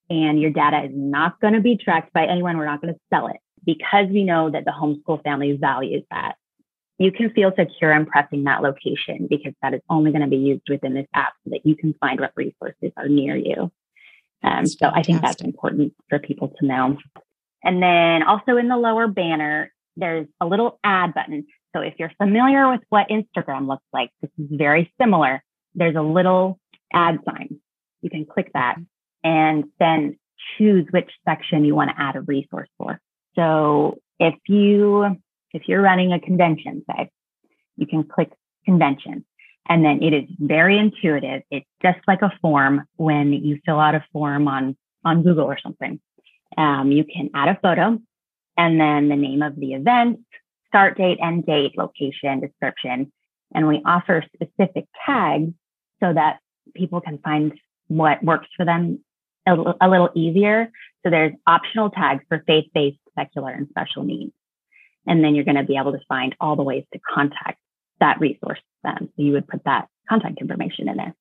and 0.10 0.40
your 0.40 0.52
data 0.52 0.84
is 0.86 0.92
not 0.94 1.40
going 1.40 1.54
to 1.54 1.62
be 1.62 1.78
tracked 1.78 2.14
by 2.14 2.26
anyone. 2.26 2.58
We're 2.58 2.66
not 2.66 2.82
going 2.82 2.94
to 2.94 3.00
sell 3.12 3.28
it 3.28 3.38
because 3.66 4.08
we 4.10 4.24
know 4.24 4.50
that 4.50 4.66
the 4.66 4.72
homeschool 4.72 5.24
family 5.24 5.58
values 5.60 6.04
that. 6.12 6.36
You 7.00 7.12
can 7.12 7.32
feel 7.32 7.52
secure 7.58 7.92
in 7.92 8.06
pressing 8.06 8.44
that 8.44 8.62
location 8.62 9.28
because 9.28 9.54
that 9.62 9.74
is 9.74 9.82
only 9.90 10.12
going 10.12 10.22
to 10.22 10.28
be 10.28 10.38
used 10.38 10.64
within 10.70 10.94
this 10.94 11.08
app 11.14 11.34
so 11.44 11.50
that 11.50 11.66
you 11.66 11.76
can 11.76 11.94
find 11.96 12.20
what 12.20 12.32
resources 12.36 12.92
are 12.96 13.10
near 13.10 13.36
you. 13.36 13.72
Um, 14.44 14.68
so 14.68 14.92
I 14.94 15.02
think 15.02 15.22
that's 15.22 15.42
important 15.42 15.94
for 16.10 16.20
people 16.20 16.54
to 16.60 16.66
know. 16.66 16.98
And 17.64 17.82
then 17.82 18.24
also 18.24 18.58
in 18.58 18.68
the 18.68 18.78
lower 18.78 19.08
banner, 19.08 19.73
there's 19.96 20.28
a 20.42 20.46
little 20.46 20.80
add 20.84 21.14
button. 21.14 21.46
So 21.76 21.82
if 21.82 21.96
you're 21.98 22.12
familiar 22.18 22.70
with 22.72 22.82
what 22.90 23.08
Instagram 23.10 23.68
looks 23.68 23.86
like, 23.92 24.12
this 24.22 24.32
is 24.38 24.48
very 24.52 24.94
similar. 25.00 25.44
There's 25.76 25.96
a 25.96 26.02
little 26.02 26.60
add 26.94 27.20
sign. 27.26 27.60
You 28.02 28.10
can 28.10 28.26
click 28.26 28.52
that 28.54 28.76
and 29.24 29.66
then 29.80 30.18
choose 30.58 30.86
which 30.92 31.10
section 31.26 31.66
you 31.66 31.76
want 31.76 31.90
to 31.90 32.02
add 32.02 32.16
a 32.16 32.22
resource 32.22 32.70
for. 32.78 33.00
So 33.36 34.00
if 34.20 34.36
you 34.48 35.18
if 35.54 35.68
you're 35.68 35.82
running 35.82 36.12
a 36.12 36.20
convention, 36.20 36.84
say, 36.90 37.10
you 37.78 37.88
can 37.88 38.04
click 38.04 38.32
convention. 38.66 39.26
And 39.70 39.86
then 39.86 40.04
it 40.04 40.14
is 40.14 40.26
very 40.40 40.78
intuitive. 40.78 41.44
It's 41.50 41.68
just 41.82 42.00
like 42.08 42.22
a 42.22 42.32
form 42.42 42.86
when 42.98 43.32
you 43.32 43.60
fill 43.66 43.80
out 43.80 43.96
a 43.96 44.04
form 44.12 44.48
on, 44.48 44.76
on 45.06 45.24
Google 45.24 45.46
or 45.46 45.58
something. 45.62 46.02
Um, 46.58 46.92
you 46.92 47.06
can 47.06 47.30
add 47.34 47.50
a 47.50 47.60
photo 47.62 48.00
and 48.58 48.80
then 48.80 49.10
the 49.10 49.16
name 49.16 49.42
of 49.42 49.56
the 49.56 49.74
event, 49.74 50.20
start 50.68 50.98
date, 50.98 51.20
end 51.22 51.46
date, 51.46 51.78
location, 51.78 52.40
description. 52.40 53.12
And 53.54 53.68
we 53.68 53.82
offer 53.86 54.24
specific 54.34 54.86
tags 55.06 55.52
so 56.02 56.14
that 56.14 56.40
people 56.76 57.02
can 57.02 57.20
find 57.20 57.54
what 57.88 58.24
works 58.24 58.48
for 58.58 58.66
them 58.66 59.00
a, 59.48 59.56
little 59.88 60.10
easier. 60.16 60.72
So 61.04 61.10
there's 61.10 61.34
optional 61.46 61.90
tags 61.90 62.24
for 62.30 62.44
faith-based, 62.48 62.98
secular, 63.18 63.52
and 63.52 63.68
special 63.70 64.04
needs. 64.04 64.32
And 65.06 65.24
then 65.24 65.36
you're 65.36 65.44
going 65.44 65.58
to 65.58 65.64
be 65.64 65.78
able 65.78 65.92
to 65.92 66.00
find 66.08 66.36
all 66.40 66.56
the 66.56 66.64
ways 66.64 66.86
to 66.94 67.00
contact 67.00 67.60
that 68.00 68.20
resource 68.20 68.60
then. 68.84 69.10
So 69.16 69.24
you 69.24 69.34
would 69.34 69.48
put 69.48 69.64
that 69.66 69.88
contact 70.10 70.40
information 70.40 70.88
in 70.88 70.98
there. 70.98 71.14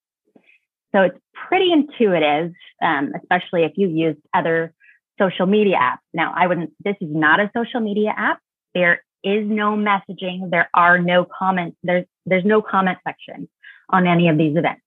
So 0.95 1.03
it's 1.03 1.19
pretty 1.49 1.73
intuitive, 1.73 2.53
um, 2.81 3.13
especially 3.21 3.65
if 3.65 3.73
you've 3.77 3.97
used 3.97 4.21
other 4.35 4.73
social 5.19 5.47
media 5.47 5.77
app. 5.77 6.01
Now, 6.13 6.33
I 6.37 6.47
wouldn't, 6.47 6.73
this 6.85 6.97
is 7.01 7.09
not 7.11 7.41
a 7.41 7.51
social 7.57 7.81
media 7.81 8.13
app. 8.17 8.41
There 8.75 9.05
is 9.23 9.47
no 9.47 9.77
messaging. 9.77 10.51
There 10.51 10.69
are 10.75 10.99
no 10.99 11.27
comments. 11.39 11.77
There's, 11.83 12.07
there's 12.27 12.45
no 12.45 12.63
comment 12.63 12.99
section 13.07 13.49
on 13.91 14.07
any 14.07 14.29
of 14.29 14.39
these 14.39 14.57
events. 14.57 14.83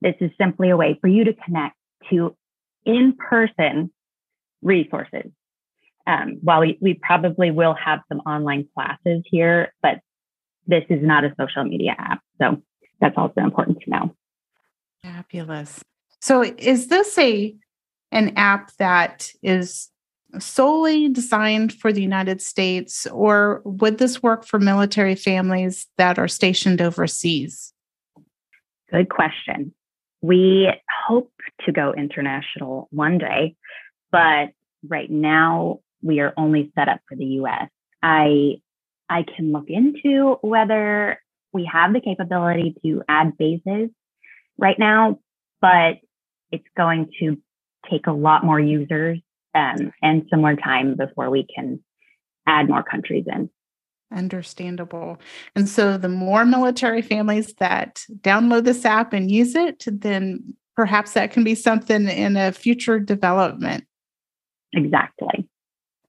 This 0.00 0.14
is 0.20 0.30
simply 0.38 0.70
a 0.70 0.76
way 0.76 0.98
for 1.00 1.08
you 1.08 1.24
to 1.24 1.34
connect 1.34 1.76
to 2.10 2.36
in-person 2.84 3.90
resources. 4.62 5.30
Um, 6.06 6.38
while 6.42 6.60
we, 6.60 6.78
we 6.80 6.94
probably 6.94 7.50
will 7.50 7.74
have 7.74 8.00
some 8.08 8.20
online 8.20 8.68
classes 8.74 9.22
here, 9.24 9.72
but 9.82 10.00
this 10.66 10.84
is 10.90 11.02
not 11.02 11.24
a 11.24 11.34
social 11.38 11.64
media 11.64 11.94
app. 11.98 12.20
So 12.40 12.62
that's 13.00 13.16
also 13.16 13.40
important 13.40 13.80
to 13.82 13.90
know. 13.90 14.14
Fabulous. 15.02 15.82
So 16.20 16.42
is 16.42 16.88
this 16.88 17.18
a 17.18 17.54
an 18.14 18.32
app 18.36 18.70
that 18.78 19.30
is 19.42 19.90
solely 20.38 21.08
designed 21.08 21.72
for 21.72 21.92
the 21.92 22.02
United 22.02 22.40
States, 22.40 23.06
or 23.08 23.60
would 23.64 23.98
this 23.98 24.22
work 24.22 24.44
for 24.46 24.58
military 24.58 25.14
families 25.14 25.86
that 25.98 26.18
are 26.18 26.28
stationed 26.28 26.80
overseas? 26.80 27.72
Good 28.90 29.08
question. 29.08 29.74
We 30.22 30.72
hope 31.06 31.30
to 31.66 31.72
go 31.72 31.92
international 31.92 32.88
one 32.90 33.18
day, 33.18 33.56
but 34.10 34.50
right 34.88 35.10
now 35.10 35.80
we 36.02 36.20
are 36.20 36.32
only 36.36 36.72
set 36.74 36.88
up 36.88 37.00
for 37.08 37.16
the 37.16 37.26
US. 37.42 37.68
I 38.02 38.60
I 39.08 39.24
can 39.24 39.52
look 39.52 39.68
into 39.68 40.38
whether 40.40 41.20
we 41.52 41.68
have 41.70 41.92
the 41.92 42.00
capability 42.00 42.74
to 42.82 43.02
add 43.08 43.36
bases 43.36 43.90
right 44.56 44.78
now, 44.78 45.18
but 45.60 45.98
it's 46.50 46.64
going 46.76 47.10
to 47.20 47.38
take 47.90 48.06
a 48.06 48.12
lot 48.12 48.44
more 48.44 48.60
users 48.60 49.18
um, 49.54 49.92
and 50.02 50.26
some 50.30 50.40
more 50.40 50.56
time 50.56 50.96
before 50.96 51.30
we 51.30 51.46
can 51.54 51.82
add 52.46 52.68
more 52.68 52.82
countries 52.82 53.24
in. 53.26 53.50
Understandable. 54.12 55.18
And 55.56 55.68
so 55.68 55.96
the 55.96 56.08
more 56.08 56.44
military 56.44 57.02
families 57.02 57.54
that 57.54 58.04
download 58.20 58.64
this 58.64 58.84
app 58.84 59.12
and 59.12 59.30
use 59.30 59.54
it, 59.54 59.84
then 59.86 60.54
perhaps 60.76 61.12
that 61.12 61.32
can 61.32 61.44
be 61.44 61.54
something 61.54 62.08
in 62.08 62.36
a 62.36 62.52
future 62.52 63.00
development. 63.00 63.84
Exactly. 64.72 65.48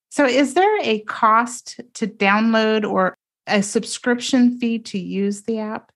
So, 0.10 0.25
is 0.25 0.53
there 0.53 0.79
a 0.82 1.00
cost 1.01 1.82
to 1.96 2.08
download 2.08 2.89
or 2.89 3.17
a 3.48 3.62
subscription 3.62 4.58
fee 4.60 4.79
to 4.79 4.98
use 4.98 5.44
the 5.44 5.60
app? 5.60 5.91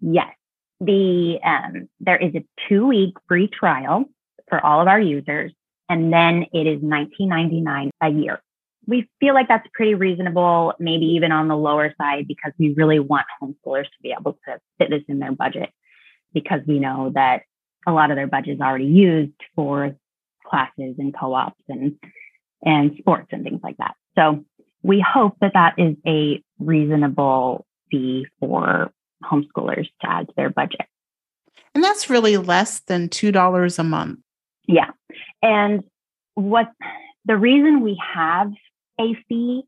Yes. 0.00 0.34
The 0.80 1.38
um, 1.44 1.88
there 2.00 2.16
is 2.16 2.34
a 2.34 2.44
two 2.68 2.86
week 2.86 3.14
free 3.26 3.48
trial 3.48 4.04
for 4.48 4.64
all 4.64 4.80
of 4.80 4.88
our 4.88 5.00
users, 5.00 5.52
and 5.88 6.12
then 6.12 6.46
it 6.52 6.66
is 6.66 6.82
$19.99 6.82 7.90
a 8.00 8.08
year. 8.08 8.40
We 8.86 9.08
feel 9.20 9.34
like 9.34 9.48
that's 9.48 9.66
pretty 9.74 9.94
reasonable, 9.94 10.72
maybe 10.78 11.04
even 11.06 11.30
on 11.32 11.48
the 11.48 11.56
lower 11.56 11.94
side, 12.00 12.26
because 12.26 12.52
we 12.58 12.74
really 12.74 12.98
want 12.98 13.26
homeschoolers 13.42 13.84
to 13.84 14.02
be 14.02 14.14
able 14.18 14.38
to 14.46 14.58
fit 14.78 14.90
this 14.90 15.02
in 15.08 15.18
their 15.18 15.32
budget 15.32 15.70
because 16.32 16.60
we 16.66 16.78
know 16.78 17.10
that 17.14 17.42
a 17.86 17.92
lot 17.92 18.10
of 18.10 18.16
their 18.16 18.26
budget 18.26 18.54
is 18.54 18.60
already 18.60 18.86
used 18.86 19.32
for 19.54 19.94
classes 20.46 20.94
and 20.98 21.14
co-ops 21.18 21.62
and 21.68 21.98
and 22.64 22.96
sports 22.98 23.28
and 23.30 23.44
things 23.44 23.60
like 23.62 23.76
that. 23.76 23.94
So 24.16 24.44
we 24.82 25.04
hope 25.06 25.36
that 25.40 25.52
that 25.54 25.74
is 25.78 25.96
a 26.06 26.42
reasonable 26.58 27.66
fee 27.90 28.26
for 28.40 28.90
homeschoolers 29.24 29.88
to 30.00 30.10
add 30.10 30.28
to 30.28 30.34
their 30.36 30.50
budget. 30.50 30.86
And 31.74 31.84
that's 31.84 32.10
really 32.10 32.36
less 32.36 32.80
than 32.80 33.08
$2 33.08 33.78
a 33.78 33.84
month. 33.84 34.18
Yeah. 34.68 34.90
And 35.42 35.82
what 36.34 36.68
the 37.24 37.36
reason 37.36 37.80
we 37.80 38.00
have 38.14 38.52
a 39.00 39.14
fee 39.28 39.62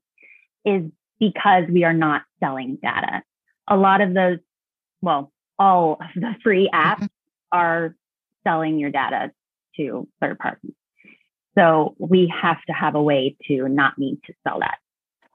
is 0.65 0.85
because 1.19 1.65
we 1.69 1.83
are 1.83 1.93
not 1.93 2.23
selling 2.39 2.79
data. 2.81 3.23
A 3.67 3.77
lot 3.77 4.01
of 4.01 4.15
those, 4.15 4.39
well, 5.03 5.33
all 5.59 5.95
of 5.95 6.09
the 6.15 6.35
free 6.43 6.71
apps 6.73 6.97
mm-hmm. 6.97 7.07
are 7.53 7.97
selling 8.45 8.79
your 8.79 8.91
data 8.91 9.33
to 9.77 10.07
third 10.21 10.39
parties. 10.39 10.73
So 11.57 11.97
we 11.99 12.33
have 12.41 12.63
to 12.67 12.73
have 12.73 12.95
a 12.95 13.03
way 13.03 13.37
to 13.49 13.69
not 13.69 13.99
need 13.99 14.21
to 14.27 14.35
sell 14.47 14.61
that. 14.61 14.79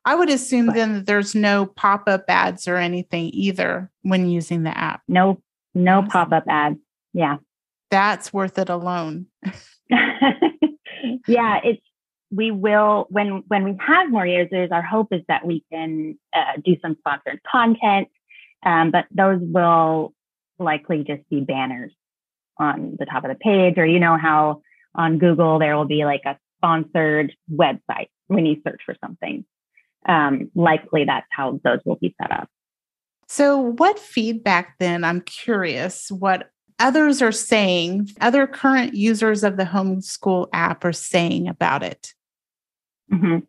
I 0.06 0.16
would 0.16 0.30
assume 0.30 0.68
but, 0.68 0.76
then 0.76 0.94
that 0.94 1.06
there's 1.06 1.36
no 1.36 1.66
pop-up 1.66 2.26
ads 2.28 2.68
or 2.68 2.78
anything 2.78 3.32
either 3.34 3.92
when 4.04 4.30
using 4.30 4.64
the 4.64 4.76
app. 4.76 5.02
No, 5.08 5.42
no 5.74 6.04
pop-up 6.04 6.46
ads. 6.48 6.78
Yeah. 7.14 7.38
That's 7.96 8.34
worth 8.34 8.58
it 8.58 8.68
alone. 8.68 9.28
yeah, 9.90 11.62
it's 11.64 11.82
we 12.30 12.52
will 12.52 13.08
when 13.10 13.42
when 13.48 13.64
we 13.64 13.78
have 13.80 14.12
more 14.12 14.28
users. 14.28 14.70
Our 14.70 14.82
hope 14.82 15.14
is 15.14 15.22
that 15.30 15.46
we 15.46 15.64
can 15.72 16.20
uh, 16.34 16.60
do 16.62 16.76
some 16.82 16.98
sponsored 17.00 17.40
content, 17.50 18.10
um, 18.66 18.92
but 18.92 19.06
those 19.12 19.40
will 19.40 20.14
likely 20.60 21.06
just 21.08 21.22
be 21.30 21.40
banners 21.40 21.94
on 22.58 22.98
the 23.00 23.06
top 23.06 23.24
of 23.24 23.30
the 23.30 23.38
page, 23.38 23.78
or 23.78 23.86
you 23.86 24.02
know 24.02 24.18
how 24.22 24.62
on 24.94 25.18
Google 25.18 25.58
there 25.58 25.78
will 25.78 25.86
be 25.86 26.04
like 26.04 26.24
a 26.26 26.38
sponsored 26.58 27.34
website 27.50 28.10
when 28.28 28.46
you 28.46 28.58
search 28.68 28.82
for 28.86 28.98
something. 29.02 29.46
Um, 30.06 30.52
likely 30.54 31.06
that's 31.06 31.28
how 31.32 31.62
those 31.64 31.80
will 31.86 31.96
be 31.96 32.14
set 32.22 32.34
up. 32.34 32.50
So, 33.30 33.58
what 33.58 33.98
feedback 33.98 34.76
then? 34.80 35.06
I'm 35.06 35.22
curious 35.22 36.12
what 36.12 36.50
others 36.80 37.22
are 37.22 37.32
saying, 37.32 38.10
other 38.22 38.48
current 38.48 38.94
users 38.94 39.44
of 39.44 39.58
the 39.58 39.64
homeschool 39.64 40.48
app 40.54 40.84
are 40.84 40.94
saying 40.94 41.48
about 41.48 41.84
it. 41.84 42.14
Mm-hmm. 43.12 43.40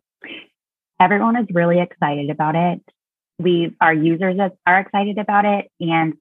Everyone 0.99 1.37
is 1.37 1.47
really 1.51 1.79
excited 1.79 2.29
about 2.29 2.55
it. 2.55 2.81
We, 3.39 3.75
our 3.79 3.93
users 3.93 4.37
are 4.65 4.79
excited 4.79 5.19
about 5.19 5.45
it, 5.45 5.71
and 5.79 6.15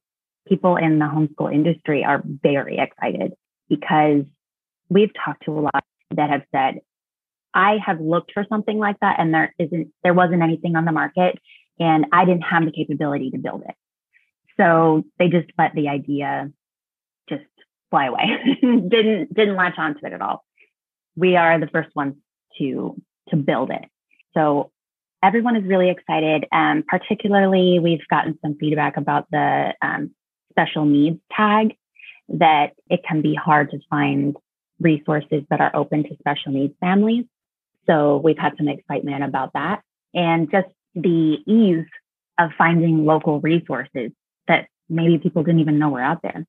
people 0.46 0.76
in 0.76 0.98
the 0.98 1.06
homeschool 1.06 1.52
industry 1.52 2.04
are 2.04 2.22
very 2.24 2.78
excited 2.78 3.32
because 3.68 4.24
we've 4.88 5.10
talked 5.24 5.44
to 5.44 5.58
a 5.58 5.60
lot 5.60 5.84
that 6.14 6.30
have 6.30 6.42
said, 6.52 6.80
I 7.52 7.78
have 7.84 8.00
looked 8.00 8.32
for 8.32 8.44
something 8.48 8.78
like 8.78 9.00
that 9.00 9.16
and 9.18 9.32
there 9.32 9.54
isn't, 9.58 9.88
there 10.04 10.14
wasn't 10.14 10.42
anything 10.42 10.76
on 10.76 10.84
the 10.84 10.92
market 10.92 11.38
and 11.80 12.06
I 12.12 12.24
didn't 12.24 12.42
have 12.42 12.64
the 12.64 12.70
capability 12.70 13.30
to 13.30 13.38
build 13.38 13.62
it. 13.66 13.74
So 14.58 15.04
they 15.18 15.28
just 15.28 15.48
let 15.58 15.74
the 15.74 15.88
idea 15.88 16.52
fly 17.90 18.06
away. 18.06 18.38
didn't, 18.60 19.34
didn't 19.34 19.56
latch 19.56 19.74
onto 19.78 20.04
it 20.06 20.12
at 20.12 20.20
all. 20.20 20.44
We 21.16 21.36
are 21.36 21.58
the 21.58 21.68
first 21.68 21.94
ones 21.94 22.14
to, 22.58 23.00
to 23.30 23.36
build 23.36 23.70
it. 23.70 23.84
So 24.34 24.70
everyone 25.22 25.56
is 25.56 25.64
really 25.64 25.90
excited. 25.90 26.46
Um, 26.52 26.84
particularly, 26.86 27.78
we've 27.78 28.06
gotten 28.08 28.38
some 28.42 28.56
feedback 28.58 28.96
about 28.96 29.30
the 29.30 29.74
um, 29.82 30.10
special 30.50 30.84
needs 30.84 31.20
tag 31.34 31.74
that 32.28 32.72
it 32.90 33.00
can 33.06 33.22
be 33.22 33.34
hard 33.34 33.70
to 33.70 33.78
find 33.88 34.36
resources 34.80 35.42
that 35.50 35.60
are 35.60 35.74
open 35.74 36.04
to 36.04 36.16
special 36.18 36.52
needs 36.52 36.74
families. 36.80 37.24
So 37.86 38.16
we've 38.18 38.38
had 38.38 38.54
some 38.56 38.68
excitement 38.68 39.22
about 39.22 39.52
that 39.54 39.82
and 40.12 40.50
just 40.50 40.68
the 40.94 41.38
ease 41.46 41.86
of 42.38 42.50
finding 42.58 43.04
local 43.04 43.40
resources 43.40 44.10
that 44.48 44.66
maybe 44.88 45.18
people 45.18 45.42
didn't 45.42 45.60
even 45.60 45.78
know 45.78 45.90
were 45.90 46.02
out 46.02 46.22
there. 46.22 46.44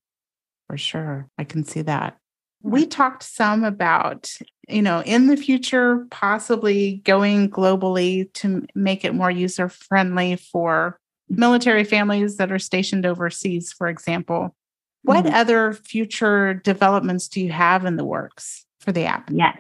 For 0.68 0.78
sure. 0.78 1.30
I 1.38 1.44
can 1.44 1.64
see 1.64 1.82
that. 1.84 2.18
We 2.62 2.86
talked 2.86 3.24
some 3.24 3.64
about, 3.64 4.32
you 4.68 4.82
know, 4.82 5.02
in 5.06 5.28
the 5.28 5.38
future, 5.38 6.06
possibly 6.12 7.02
going 7.06 7.50
globally 7.50 8.32
to 8.34 8.66
make 8.76 9.06
it 9.06 9.14
more 9.14 9.32
user 9.32 9.70
friendly 9.70 10.36
for 10.36 11.00
military 11.30 11.84
families 11.84 12.38
that 12.38 12.52
are 12.52 12.60
stationed 12.60 13.06
overseas, 13.06 13.72
for 13.72 13.88
example. 13.88 14.56
What 15.04 15.26
mm-hmm. 15.26 15.36
other 15.36 15.74
future 15.74 16.56
developments 16.56 17.28
do 17.28 17.42
you 17.42 17.52
have 17.52 17.86
in 17.86 17.96
the 17.96 18.04
works 18.04 18.66
for 18.82 18.92
the 18.92 19.06
app? 19.06 19.30
Yes, 19.32 19.58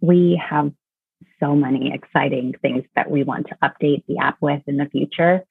we 0.00 0.40
have 0.48 0.72
so 1.40 1.56
many 1.56 1.92
exciting 1.92 2.54
things 2.62 2.84
that 2.94 3.10
we 3.10 3.24
want 3.24 3.48
to 3.48 3.56
update 3.62 4.04
the 4.06 4.18
app 4.18 4.36
with 4.40 4.62
in 4.66 4.76
the 4.76 4.86
future. 4.86 5.44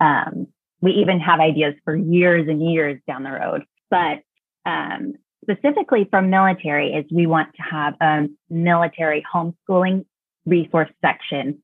Um, 0.00 0.48
we 0.80 0.92
even 0.92 1.20
have 1.20 1.40
ideas 1.40 1.74
for 1.84 1.96
years 1.96 2.48
and 2.48 2.62
years 2.62 3.00
down 3.06 3.22
the 3.22 3.30
road. 3.30 3.64
But 3.90 4.22
um, 4.66 5.14
specifically 5.42 6.06
from 6.10 6.30
military 6.30 6.92
is 6.92 7.04
we 7.10 7.26
want 7.26 7.54
to 7.54 7.62
have 7.62 7.94
a 8.00 8.28
military 8.48 9.24
homeschooling 9.32 10.04
resource 10.46 10.90
section 11.00 11.62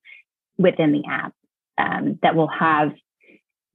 within 0.57 0.93
the 0.93 1.03
app 1.09 1.33
um, 1.79 2.19
that 2.23 2.35
will 2.35 2.49
have 2.49 2.93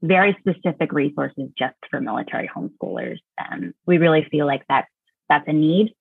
very 0.02 0.36
specific 0.40 0.92
resources 0.92 1.50
just 1.58 1.76
for 1.90 2.02
military 2.02 2.50
homeschoolers. 2.54 3.20
Um, 3.40 3.74
we 3.86 3.98
really 3.98 4.28
feel 4.30 4.46
like 4.46 4.64
that's 4.68 4.90
that's 5.30 5.48
a 5.48 5.54
need, 5.54 5.96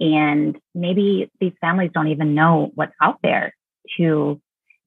and 0.00 0.58
maybe 0.74 1.30
these 1.40 1.52
families 1.60 1.90
don't 1.94 2.08
even 2.08 2.34
know 2.34 2.72
what's 2.74 2.94
out 3.00 3.20
there 3.22 3.54
to 3.96 4.40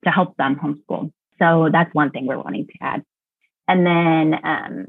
to 0.04 0.12
help 0.12 0.36
them 0.36 0.58
homeschool. 0.58 1.12
So 1.40 1.70
that's 1.72 1.94
one 1.94 2.12
thing 2.12 2.26
we're 2.26 2.38
wanting 2.42 2.68
to 2.68 2.74
add. 2.82 3.04
And 3.68 3.86
then 3.86 4.40
um, 4.44 4.88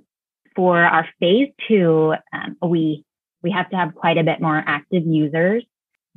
for 0.59 0.83
our 0.83 1.07
phase 1.21 1.53
two, 1.69 2.15
um, 2.33 2.57
we 2.69 3.05
we 3.45 3.53
have 3.53 3.71
to 3.71 3.77
have 3.77 3.95
quite 3.95 4.19
a 4.19 4.25
bit 4.25 4.41
more 4.41 4.61
active 4.67 5.05
users. 5.07 5.65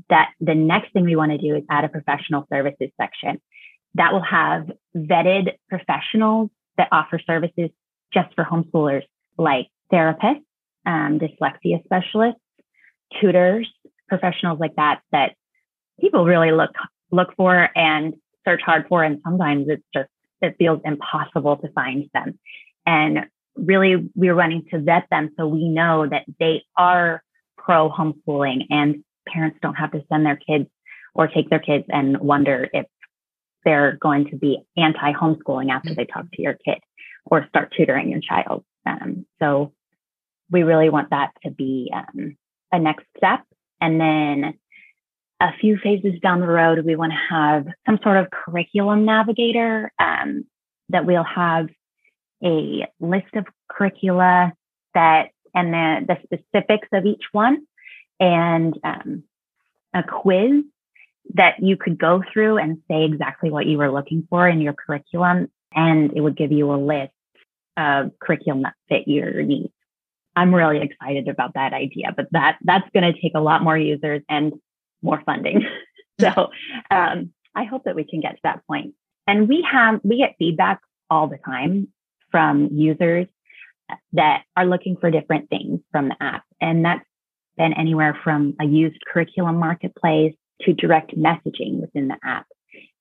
That 0.09 0.31
the 0.39 0.55
next 0.55 0.93
thing 0.93 1.05
we 1.05 1.15
want 1.15 1.31
to 1.31 1.37
do 1.37 1.55
is 1.55 1.63
add 1.69 1.85
a 1.85 1.89
professional 1.89 2.47
services 2.51 2.89
section 2.99 3.39
that 3.93 4.11
will 4.11 4.23
have 4.23 4.71
vetted 4.97 5.51
professionals 5.69 6.49
that 6.77 6.87
offer 6.91 7.19
services 7.19 7.69
just 8.11 8.33
for 8.33 8.43
homeschoolers, 8.43 9.03
like 9.37 9.67
therapists, 9.93 10.41
um, 10.87 11.19
dyslexia 11.19 11.83
specialists, 11.83 12.41
tutors, 13.21 13.71
professionals 14.09 14.59
like 14.59 14.75
that, 14.75 15.01
that 15.11 15.35
people 15.99 16.25
really 16.25 16.51
look 16.51 16.71
look 17.11 17.35
for 17.37 17.69
and 17.75 18.15
search 18.43 18.61
hard 18.65 18.87
for, 18.89 19.03
and 19.03 19.21
sometimes 19.23 19.67
it's 19.69 19.85
just 19.93 20.09
it 20.41 20.55
feels 20.57 20.81
impossible 20.83 21.57
to 21.57 21.71
find 21.73 22.09
them. 22.15 22.39
And 22.87 23.27
really, 23.55 24.09
we're 24.15 24.35
running 24.35 24.65
to 24.71 24.79
vet 24.79 25.07
them 25.09 25.31
so 25.37 25.47
we 25.47 25.67
know 25.67 26.07
that 26.07 26.23
they 26.39 26.63
are 26.77 27.23
pro 27.57 27.89
homeschooling, 27.89 28.65
and 28.69 29.03
parents 29.27 29.57
don't 29.61 29.75
have 29.75 29.91
to 29.91 30.03
send 30.11 30.25
their 30.25 30.37
kids 30.37 30.69
or 31.13 31.27
take 31.27 31.49
their 31.49 31.59
kids 31.59 31.85
and 31.89 32.19
wonder 32.19 32.69
if 32.73 32.85
they're 33.63 33.97
going 34.01 34.29
to 34.29 34.37
be 34.37 34.59
anti 34.77 35.13
homeschooling 35.13 35.69
after 35.69 35.93
they 35.93 36.05
talk 36.05 36.25
to 36.33 36.41
your 36.41 36.55
kid 36.65 36.79
or 37.25 37.45
start 37.49 37.73
tutoring 37.75 38.09
your 38.09 38.21
child. 38.21 38.63
Um, 38.85 39.25
so 39.39 39.73
we 40.49 40.63
really 40.63 40.89
want 40.89 41.11
that 41.11 41.31
to 41.43 41.51
be 41.51 41.91
um, 41.93 42.35
a 42.71 42.79
next 42.79 43.05
step. 43.17 43.41
And 43.79 43.99
then 43.99 44.53
a 45.39 45.49
few 45.59 45.77
phases 45.77 46.19
down 46.21 46.39
the 46.39 46.47
road, 46.47 46.85
we 46.85 46.95
want 46.95 47.13
to 47.13 47.35
have 47.35 47.65
some 47.85 47.99
sort 48.03 48.17
of 48.17 48.29
curriculum 48.31 49.05
navigator 49.05 49.91
um, 49.99 50.45
that 50.89 51.05
we'll 51.05 51.23
have 51.23 51.67
a 52.43 52.87
list 52.99 53.33
of 53.35 53.45
curricula 53.69 54.53
that 54.93 55.29
and 55.53 55.73
the, 55.73 56.17
the 56.29 56.37
specifics 56.43 56.87
of 56.93 57.05
each 57.05 57.23
one 57.31 57.65
and 58.19 58.77
um, 58.83 59.23
a 59.93 60.03
quiz 60.03 60.63
that 61.33 61.55
you 61.61 61.77
could 61.77 61.97
go 61.97 62.23
through 62.31 62.57
and 62.57 62.81
say 62.89 63.03
exactly 63.03 63.49
what 63.49 63.65
you 63.65 63.77
were 63.77 63.91
looking 63.91 64.25
for 64.29 64.47
in 64.47 64.61
your 64.61 64.73
curriculum, 64.73 65.49
and 65.73 66.13
it 66.15 66.21
would 66.21 66.37
give 66.37 66.51
you 66.51 66.73
a 66.73 66.75
list 66.75 67.11
of 67.77 68.11
curriculum 68.19 68.63
that 68.63 68.73
fit 68.89 69.07
your 69.07 69.41
needs. 69.43 69.73
I'm 70.35 70.53
really 70.53 70.81
excited 70.81 71.27
about 71.27 71.55
that 71.55 71.73
idea, 71.73 72.13
but 72.15 72.27
that 72.31 72.57
that's 72.63 72.89
going 72.93 73.13
to 73.13 73.19
take 73.19 73.33
a 73.35 73.41
lot 73.41 73.63
more 73.63 73.77
users 73.77 74.21
and 74.29 74.53
more 75.01 75.21
funding. 75.25 75.65
so 76.21 76.49
um, 76.89 77.33
I 77.53 77.65
hope 77.65 77.83
that 77.83 77.95
we 77.95 78.05
can 78.05 78.21
get 78.21 78.33
to 78.33 78.41
that 78.43 78.65
point. 78.65 78.93
And 79.27 79.47
we 79.47 79.65
have 79.69 79.99
we 80.03 80.17
get 80.17 80.35
feedback 80.39 80.79
all 81.09 81.27
the 81.27 81.37
time 81.37 81.89
from 82.31 82.69
users 82.71 83.27
that 84.13 84.43
are 84.55 84.65
looking 84.65 84.95
for 84.99 85.11
different 85.11 85.49
things 85.49 85.81
from 85.91 86.09
the 86.09 86.15
app, 86.19 86.43
and 86.59 86.85
that's 86.85 87.05
been 87.57 87.73
anywhere 87.73 88.17
from 88.23 88.55
a 88.59 88.65
used 88.65 88.99
curriculum 89.11 89.57
marketplace 89.57 90.33
to 90.61 90.73
direct 90.73 91.15
messaging 91.15 91.81
within 91.81 92.07
the 92.07 92.17
app. 92.23 92.45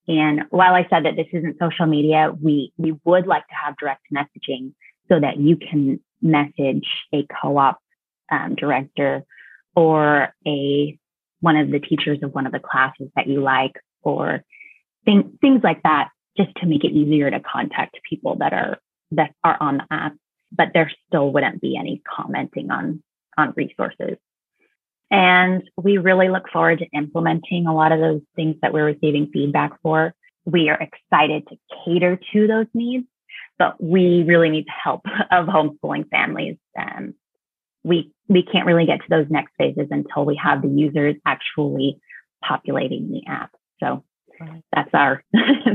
And 0.08 0.42
while 0.50 0.74
I 0.74 0.86
said 0.90 1.04
that 1.04 1.16
this 1.16 1.28
isn't 1.32 1.58
social 1.60 1.86
media, 1.86 2.32
we 2.42 2.72
we 2.76 2.94
would 3.04 3.26
like 3.26 3.46
to 3.46 3.54
have 3.64 3.76
direct 3.76 4.02
messaging 4.12 4.72
so 5.08 5.20
that 5.20 5.38
you 5.38 5.56
can 5.56 6.00
message 6.20 6.86
a 7.14 7.26
co-op 7.40 7.78
um, 8.30 8.54
director 8.56 9.24
or 9.74 10.34
a 10.46 10.98
one 11.40 11.56
of 11.56 11.70
the 11.70 11.80
teachers 11.80 12.18
of 12.22 12.34
one 12.34 12.46
of 12.46 12.52
the 12.52 12.58
classes 12.60 13.08
that 13.16 13.26
you 13.26 13.40
like 13.40 13.72
or 14.02 14.42
things 15.04 15.24
things 15.40 15.60
like 15.62 15.82
that 15.82 16.08
just 16.36 16.54
to 16.56 16.66
make 16.66 16.84
it 16.84 16.92
easier 16.92 17.30
to 17.30 17.40
contact 17.40 17.98
people 18.08 18.36
that 18.36 18.52
are 18.52 18.78
that 19.12 19.34
are 19.44 19.56
on 19.60 19.78
the 19.78 19.86
app 19.90 20.14
but 20.52 20.68
there 20.74 20.90
still 21.06 21.32
wouldn't 21.32 21.60
be 21.60 21.76
any 21.76 22.02
commenting 22.16 22.70
on 22.70 23.02
on 23.36 23.52
resources 23.56 24.16
and 25.10 25.62
we 25.76 25.98
really 25.98 26.28
look 26.28 26.48
forward 26.52 26.78
to 26.78 26.86
implementing 26.96 27.66
a 27.66 27.74
lot 27.74 27.92
of 27.92 28.00
those 28.00 28.20
things 28.36 28.56
that 28.62 28.72
we're 28.72 28.84
receiving 28.84 29.30
feedback 29.32 29.72
for 29.82 30.14
we 30.44 30.68
are 30.68 30.80
excited 30.80 31.46
to 31.48 31.56
cater 31.84 32.18
to 32.32 32.46
those 32.46 32.66
needs 32.74 33.06
but 33.60 33.76
we 33.78 34.22
really 34.22 34.48
need 34.48 34.66
the 34.66 34.72
help 34.82 35.02
of 35.30 35.46
homeschooling 35.46 36.08
families. 36.08 36.56
Um, 36.76 37.14
we 37.84 38.10
we 38.26 38.42
can't 38.42 38.66
really 38.66 38.86
get 38.86 39.00
to 39.00 39.06
those 39.08 39.26
next 39.30 39.52
phases 39.58 39.88
until 39.90 40.24
we 40.24 40.40
have 40.42 40.62
the 40.62 40.68
users 40.68 41.14
actually 41.26 42.00
populating 42.42 43.10
the 43.10 43.30
app. 43.30 43.50
So 43.80 44.02
that's 44.74 44.90
our 44.94 45.22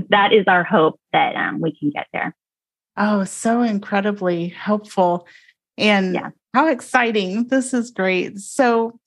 that 0.10 0.34
is 0.34 0.46
our 0.48 0.64
hope 0.64 1.00
that 1.14 1.36
um, 1.36 1.62
we 1.62 1.78
can 1.78 1.92
get 1.92 2.08
there. 2.12 2.36
Oh, 2.98 3.24
so 3.26 3.62
incredibly 3.62 4.48
helpful, 4.50 5.28
and 5.78 6.14
yeah. 6.14 6.30
how 6.54 6.68
exciting! 6.68 7.48
This 7.48 7.74
is 7.74 7.92
great. 7.92 8.40
So 8.40 9.00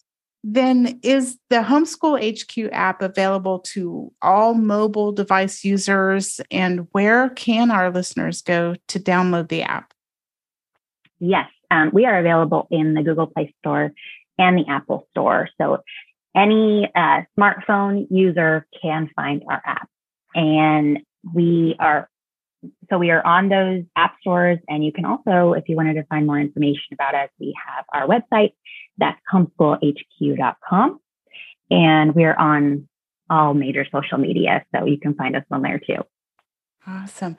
then 0.44 1.01
is 1.03 1.38
the 1.51 1.57
Homeschool 1.57 2.18
HQ 2.18 2.70
app 2.72 3.03
available 3.03 3.59
to 3.61 4.12
all 4.22 4.55
mobile 4.55 5.12
device 5.12 5.64
users? 5.64 6.40
And 6.51 6.87
where 6.92 7.31
can 7.31 7.70
our 7.70 7.90
listeners 7.90 8.42
go 8.42 8.77
to 8.88 9.01
download 9.01 9.48
the 9.48 9.62
app? 9.62 9.92
Yes, 11.18 11.48
um, 11.70 11.90
we 11.92 12.07
are 12.07 12.18
available 12.18 12.68
in 12.70 12.94
the 12.94 13.03
Google 13.03 13.27
Play 13.27 13.55
Store 13.59 13.92
and 14.38 14.57
the 14.57 14.64
Apple 14.68 15.07
Store. 15.11 15.48
So 15.61 15.79
any 16.37 16.88
uh, 16.94 17.22
smartphone 17.38 18.07
user 18.11 18.66
can 18.81 19.11
find 19.16 19.42
our 19.51 19.61
app. 19.64 19.88
And 20.35 21.01
we 21.35 21.74
are 21.81 22.09
so 22.90 22.98
we 22.98 23.11
are 23.11 23.24
on 23.26 23.48
those 23.48 23.85
app 23.96 24.14
stores 24.20 24.59
and 24.68 24.85
you 24.85 24.92
can 24.92 25.04
also 25.04 25.52
if 25.52 25.68
you 25.68 25.76
wanted 25.76 25.94
to 25.94 26.04
find 26.04 26.26
more 26.26 26.38
information 26.38 26.92
about 26.92 27.14
us 27.14 27.28
we 27.38 27.54
have 27.66 27.85
our 27.92 28.07
website 28.07 28.52
that's 28.98 29.20
homeschoolhq.com. 29.33 31.00
And 31.70 32.14
we're 32.14 32.35
on 32.35 32.88
all 33.31 33.54
major 33.54 33.87
social 33.92 34.18
media. 34.18 34.64
So 34.74 34.85
you 34.85 34.98
can 34.98 35.14
find 35.14 35.37
us 35.37 35.44
on 35.50 35.62
there 35.62 35.78
too. 35.78 36.02
Awesome. 36.87 37.37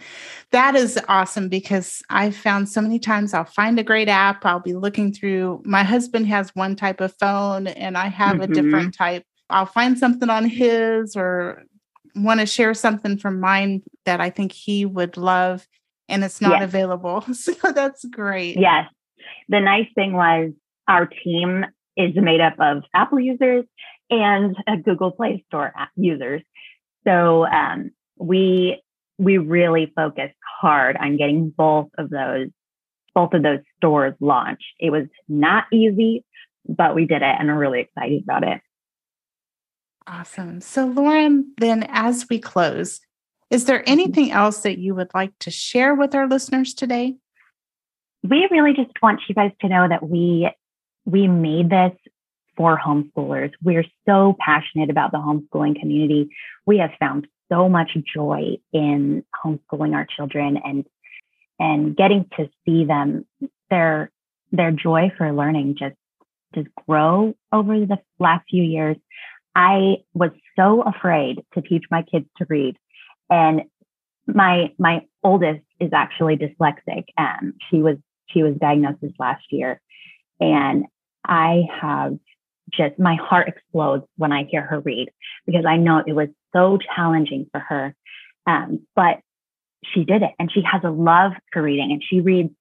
That 0.52 0.76
is 0.76 1.00
awesome 1.08 1.50
because 1.50 2.04
I've 2.10 2.36
found 2.36 2.70
so 2.70 2.82
many 2.82 3.00
times 3.00 3.34
I'll 3.34 3.46
find 3.46 3.80
a 3.80 3.84
great 3.84 4.08
app. 4.08 4.46
I'll 4.46 4.60
be 4.60 4.76
looking 4.76 5.12
through. 5.12 5.64
My 5.66 5.84
husband 5.84 6.28
has 6.28 6.56
one 6.56 6.76
type 6.76 7.02
of 7.02 7.16
phone 7.20 7.66
and 7.68 7.98
I 7.98 8.10
have 8.10 8.38
mm-hmm. 8.38 8.52
a 8.52 8.56
different 8.56 8.96
type. 8.96 9.24
I'll 9.50 9.66
find 9.66 9.98
something 9.98 10.30
on 10.30 10.46
his 10.46 11.16
or 11.16 11.64
want 12.16 12.40
to 12.40 12.46
share 12.46 12.74
something 12.74 13.18
from 13.18 13.40
mine 13.40 13.84
that 14.06 14.22
I 14.22 14.30
think 14.30 14.52
he 14.52 14.86
would 14.86 15.18
love 15.18 15.68
and 16.08 16.24
it's 16.24 16.42
not 16.42 16.60
yes. 16.60 16.64
available. 16.64 17.24
So 17.34 17.54
that's 17.72 18.04
great. 18.06 18.58
Yes. 18.60 18.86
The 19.48 19.60
nice 19.60 19.88
thing 19.96 20.14
was 20.14 20.52
our 20.88 21.06
team 21.06 21.66
is 21.96 22.14
made 22.16 22.42
up 22.42 22.56
of 22.60 22.84
Apple 22.94 23.20
users 23.20 23.66
and 24.10 24.56
Google 24.84 25.12
Play 25.12 25.44
Store 25.48 25.74
users. 25.96 26.42
So 27.06 27.46
um, 27.46 27.92
we 28.18 28.82
we 29.18 29.38
really 29.38 29.92
focused 29.96 30.36
hard 30.62 30.98
on 30.98 31.18
getting 31.18 31.54
both 31.56 31.88
of 31.98 32.10
those 32.10 32.48
both 33.14 33.34
of 33.34 33.44
those 33.44 33.60
stores 33.78 34.14
launched. 34.20 34.64
It 34.80 34.92
was 34.92 35.06
not 35.28 35.66
easy, 35.74 36.24
but 36.68 36.96
we 36.96 37.06
did 37.06 37.22
it 37.22 37.36
and 37.40 37.48
we're 37.48 37.58
really 37.58 37.82
excited 37.82 38.24
about 38.24 38.44
it. 38.44 38.62
Awesome. 40.10 40.60
So 40.60 40.88
Lauren, 40.88 41.54
then 41.60 41.86
as 41.90 42.28
we 42.30 42.40
close, 42.40 43.00
is 43.52 43.66
there 43.66 43.80
mm-hmm. 43.80 43.92
anything 43.92 44.32
else 44.32 44.62
that 44.62 44.80
you 44.80 44.96
would 44.96 45.12
like 45.14 45.38
to 45.40 45.52
share 45.52 45.94
with 45.94 46.16
our 46.16 46.28
listeners 46.28 46.74
today? 46.74 47.16
We 48.24 48.48
really 48.50 48.74
just 48.74 48.92
want 49.04 49.22
you 49.30 49.36
guys 49.36 49.52
to 49.62 49.70
know 49.70 49.88
that 49.88 50.08
we 50.08 50.50
we 51.06 51.28
made 51.28 51.70
this 51.70 51.94
for 52.58 52.78
homeschoolers. 52.78 53.52
We're 53.64 53.86
so 54.08 54.36
passionate 54.40 54.90
about 54.90 55.12
the 55.12 55.18
homeschooling 55.20 55.80
community. 55.80 56.30
We 56.66 56.80
have 56.80 56.92
found 57.00 57.28
so 57.52 57.70
much 57.70 57.92
joy 58.14 58.58
in 58.74 59.24
homeschooling 59.46 59.94
our 59.94 60.06
children 60.06 60.58
and 60.64 60.86
and 61.60 61.96
getting 61.96 62.26
to 62.38 62.50
see 62.66 62.84
them 62.86 63.26
their 63.70 64.12
their 64.52 64.72
joy 64.72 65.12
for 65.18 65.32
learning 65.32 65.76
just 65.78 65.96
just 66.56 66.68
grow 66.88 67.36
over 67.54 67.86
the 67.86 68.00
last 68.18 68.46
few 68.50 68.64
years. 68.64 68.98
I 69.56 69.98
was 70.14 70.32
so 70.56 70.82
afraid 70.82 71.44
to 71.54 71.62
teach 71.62 71.84
my 71.90 72.04
kids 72.04 72.26
to 72.38 72.46
read. 72.50 72.78
And 73.30 73.64
my 74.28 74.74
my 74.78 75.02
oldest 75.24 75.62
is 75.80 75.92
actually 75.94 76.38
dyslexic. 76.38 77.06
Um, 77.18 77.54
she 77.70 77.82
was 77.82 77.98
she 78.28 78.44
was 78.44 78.56
diagnosed 78.56 79.02
this 79.02 79.12
last 79.20 79.46
year. 79.52 79.82
And 80.40 80.86
I 81.26 81.64
have 81.82 82.18
just 82.72 83.00
my 83.00 83.16
heart 83.16 83.48
explodes 83.48 84.06
when 84.18 84.32
I 84.32 84.44
hear 84.44 84.62
her 84.62 84.80
read 84.80 85.10
because 85.46 85.66
I 85.66 85.78
know 85.78 86.04
it 86.06 86.14
was 86.14 86.30
so 86.54 86.78
challenging 86.96 87.48
for 87.52 87.60
her. 87.60 87.96
Um, 88.46 88.86
but 88.96 89.20
she 89.94 90.04
did 90.04 90.22
it 90.22 90.32
and 90.40 90.52
she 90.52 90.62
has 90.62 90.82
a 90.84 90.90
love 90.90 91.32
for 91.52 91.62
reading 91.62 91.92
and 91.92 92.04
she 92.08 92.22
reads 92.22 92.52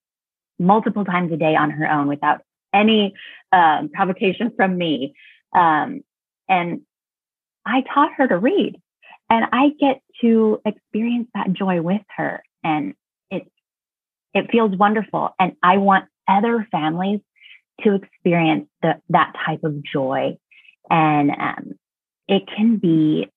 multiple 0.59 1.05
times 1.05 1.33
a 1.33 1.37
day 1.37 1.55
on 1.57 1.71
her 1.71 1.91
own 1.91 2.09
without 2.09 2.43
any 2.73 3.15
um, 3.53 3.91
provocation 3.93 4.53
from 4.57 4.77
me. 4.77 5.15
Um, 5.55 6.03
and 6.49 6.83
I 7.65 7.83
taught 7.93 8.13
her 8.17 8.27
to 8.29 8.39
read 8.39 8.81
and 9.31 9.45
I 9.53 9.71
get 9.79 10.01
to 10.23 10.61
experience 10.65 11.29
that 11.35 11.53
joy 11.53 11.83
with 11.83 12.03
her 12.17 12.43
and 12.65 12.95
it, 13.31 13.51
it 14.35 14.51
feels 14.51 14.77
wonderful. 14.77 15.31
And 15.39 15.53
I 15.63 15.77
want 15.79 16.07
other 16.27 16.67
families 16.71 17.21
to 17.83 17.95
experience 17.95 18.69
the, 18.83 19.01
that 19.11 19.35
type 19.45 19.65
of 19.65 19.83
joy. 19.83 20.37
And 20.91 21.31
um, 21.31 21.79
it 22.27 22.43
can 22.55 22.77
be 22.77 23.31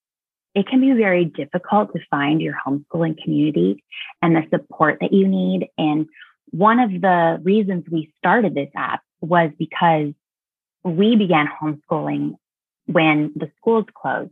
it 0.54 0.68
can 0.68 0.82
be 0.82 0.92
very 0.92 1.26
difficult 1.26 1.94
to 1.94 2.00
find 2.10 2.42
your 2.42 2.56
homeschooling 2.68 3.22
community 3.24 3.82
and 4.22 4.36
the 4.36 4.44
support 4.50 4.98
that 5.00 5.14
you 5.14 5.26
need. 5.26 5.70
And 5.78 6.08
one 6.50 6.80
of 6.80 6.92
the 6.92 7.40
reasons 7.42 7.86
we 7.90 8.14
started 8.18 8.54
this 8.54 8.70
app 8.76 9.02
was 9.22 9.52
because 9.58 10.12
we 10.84 11.16
began 11.16 11.48
homeschooling 11.48 12.36
when 12.92 13.32
the 13.36 13.52
schools 13.58 13.86
closed 13.94 14.32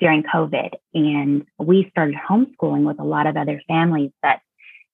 during 0.00 0.22
COVID. 0.22 0.70
And 0.94 1.46
we 1.58 1.88
started 1.90 2.16
homeschooling 2.16 2.84
with 2.84 2.98
a 2.98 3.04
lot 3.04 3.26
of 3.26 3.36
other 3.36 3.62
families 3.68 4.10
that 4.22 4.40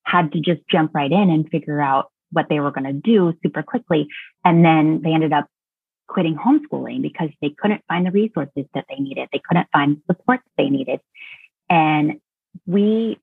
had 0.04 0.32
to 0.32 0.40
just 0.40 0.60
jump 0.70 0.94
right 0.94 1.10
in 1.10 1.30
and 1.30 1.48
figure 1.48 1.80
out 1.80 2.10
what 2.30 2.46
they 2.48 2.60
were 2.60 2.70
going 2.70 2.84
to 2.84 2.92
do 2.92 3.34
super 3.42 3.62
quickly. 3.62 4.08
And 4.44 4.64
then 4.64 5.00
they 5.02 5.12
ended 5.12 5.32
up 5.32 5.46
quitting 6.08 6.36
homeschooling 6.36 7.02
because 7.02 7.30
they 7.40 7.50
couldn't 7.50 7.82
find 7.88 8.06
the 8.06 8.10
resources 8.10 8.64
that 8.74 8.86
they 8.88 8.96
needed. 8.96 9.28
They 9.32 9.40
couldn't 9.46 9.68
find 9.72 9.96
the 9.96 10.14
support 10.14 10.40
that 10.44 10.62
they 10.62 10.70
needed. 10.70 11.00
And 11.68 12.20
we, 12.66 13.18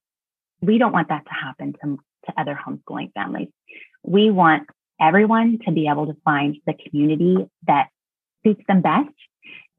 we 0.61 0.77
don't 0.77 0.91
want 0.91 1.09
that 1.09 1.25
to 1.25 1.33
happen 1.33 1.73
to, 1.83 1.99
to 2.25 2.39
other 2.39 2.57
homeschooling 2.67 3.13
families. 3.13 3.49
We 4.03 4.29
want 4.29 4.67
everyone 4.99 5.59
to 5.65 5.71
be 5.71 5.87
able 5.87 6.07
to 6.07 6.17
find 6.23 6.57
the 6.65 6.73
community 6.73 7.49
that 7.67 7.87
suits 8.43 8.61
them 8.67 8.81
best 8.81 9.09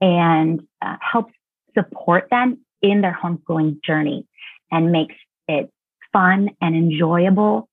and 0.00 0.60
uh, 0.82 0.96
helps 1.00 1.32
support 1.74 2.28
them 2.30 2.58
in 2.82 3.00
their 3.00 3.18
homeschooling 3.20 3.82
journey 3.82 4.26
and 4.70 4.92
makes 4.92 5.14
it 5.48 5.70
fun 6.12 6.50
and 6.60 6.74
enjoyable 6.74 7.68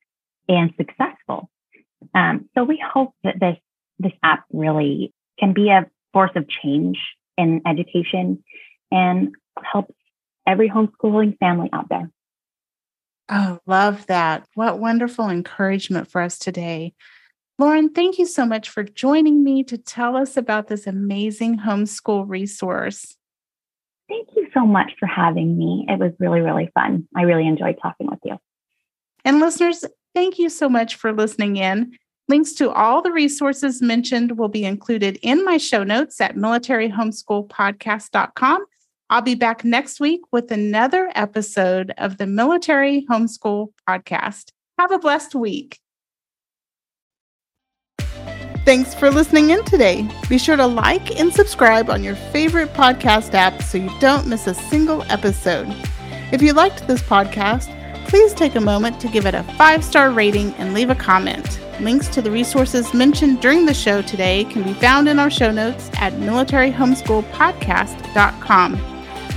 and 0.47 0.73
successful. 0.77 1.49
Um, 2.13 2.49
so 2.55 2.63
we 2.63 2.83
hope 2.83 3.13
that 3.23 3.39
this 3.39 3.57
this 3.99 4.11
app 4.23 4.43
really 4.51 5.13
can 5.39 5.53
be 5.53 5.69
a 5.69 5.87
force 6.11 6.31
of 6.35 6.47
change 6.49 6.97
in 7.37 7.61
education 7.65 8.43
and 8.91 9.33
helps 9.63 9.95
every 10.45 10.69
homeschooling 10.69 11.37
family 11.37 11.69
out 11.71 11.87
there. 11.89 12.09
Oh, 13.29 13.59
love 13.65 14.05
that. 14.07 14.45
What 14.55 14.79
wonderful 14.79 15.29
encouragement 15.29 16.09
for 16.09 16.21
us 16.21 16.37
today. 16.37 16.93
Lauren, 17.63 17.87
thank 17.87 18.19
you 18.19 18.25
so 18.25 18.45
much 18.45 18.67
for 18.67 18.83
joining 18.83 19.41
me 19.41 19.63
to 19.63 19.77
tell 19.77 20.17
us 20.17 20.35
about 20.35 20.67
this 20.67 20.85
amazing 20.85 21.59
homeschool 21.59 22.25
resource. 22.27 23.15
Thank 24.09 24.27
you 24.35 24.49
so 24.53 24.65
much 24.65 24.91
for 24.99 25.05
having 25.05 25.57
me. 25.57 25.85
It 25.87 25.97
was 25.97 26.11
really, 26.19 26.41
really 26.41 26.69
fun. 26.73 27.07
I 27.15 27.21
really 27.21 27.47
enjoyed 27.47 27.77
talking 27.81 28.07
with 28.07 28.19
you. 28.25 28.37
And 29.23 29.39
listeners, 29.39 29.85
thank 30.13 30.39
you 30.39 30.49
so 30.49 30.67
much 30.67 30.95
for 30.95 31.13
listening 31.13 31.55
in. 31.55 31.97
Links 32.27 32.51
to 32.55 32.69
all 32.69 33.01
the 33.01 33.13
resources 33.13 33.81
mentioned 33.81 34.37
will 34.37 34.49
be 34.49 34.65
included 34.65 35.17
in 35.21 35.45
my 35.45 35.55
show 35.55 35.85
notes 35.85 36.19
at 36.19 36.35
militaryhomeschoolpodcast.com. 36.35 38.65
I'll 39.09 39.21
be 39.21 39.35
back 39.35 39.63
next 39.63 40.01
week 40.01 40.19
with 40.33 40.51
another 40.51 41.09
episode 41.15 41.93
of 41.97 42.17
the 42.17 42.27
Military 42.27 43.05
Homeschool 43.09 43.69
Podcast. 43.87 44.51
Have 44.77 44.91
a 44.91 44.99
blessed 44.99 45.33
week. 45.33 45.79
Thanks 48.65 48.93
for 48.95 49.11
listening 49.11 49.49
in 49.49 49.65
today. 49.65 50.07
Be 50.29 50.37
sure 50.37 50.55
to 50.55 50.65
like 50.65 51.19
and 51.19 51.33
subscribe 51.33 51.89
on 51.89 52.01
your 52.01 52.15
favorite 52.15 52.73
podcast 52.73 53.33
app 53.33 53.61
so 53.61 53.77
you 53.77 53.91
don't 53.99 54.25
miss 54.25 54.47
a 54.47 54.53
single 54.53 55.03
episode. 55.11 55.67
If 56.31 56.41
you 56.41 56.53
liked 56.53 56.87
this 56.87 57.01
podcast, 57.01 57.67
please 58.07 58.33
take 58.33 58.55
a 58.55 58.61
moment 58.61 59.01
to 59.01 59.09
give 59.09 59.25
it 59.25 59.35
a 59.35 59.43
five 59.57 59.83
star 59.83 60.11
rating 60.11 60.53
and 60.53 60.73
leave 60.73 60.89
a 60.89 60.95
comment. 60.95 61.59
Links 61.81 62.07
to 62.09 62.21
the 62.21 62.31
resources 62.31 62.93
mentioned 62.93 63.41
during 63.41 63.65
the 63.65 63.73
show 63.73 64.01
today 64.01 64.45
can 64.45 64.63
be 64.63 64.73
found 64.75 65.09
in 65.09 65.19
our 65.19 65.29
show 65.29 65.51
notes 65.51 65.91
at 65.95 66.13
militaryhomeschoolpodcast.com. 66.13 68.79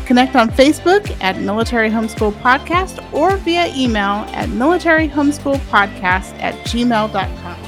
Connect 0.07 0.37
on 0.37 0.51
Facebook 0.51 1.21
at 1.21 1.41
Military 1.41 1.91
Homeschool 1.91 2.31
Podcast 2.35 3.05
or 3.13 3.37
via 3.39 3.75
email 3.75 4.25
at 4.35 4.49
militaryhomeschoolpodcast 4.51 6.41
at 6.41 6.55
gmail.com. 6.67 7.66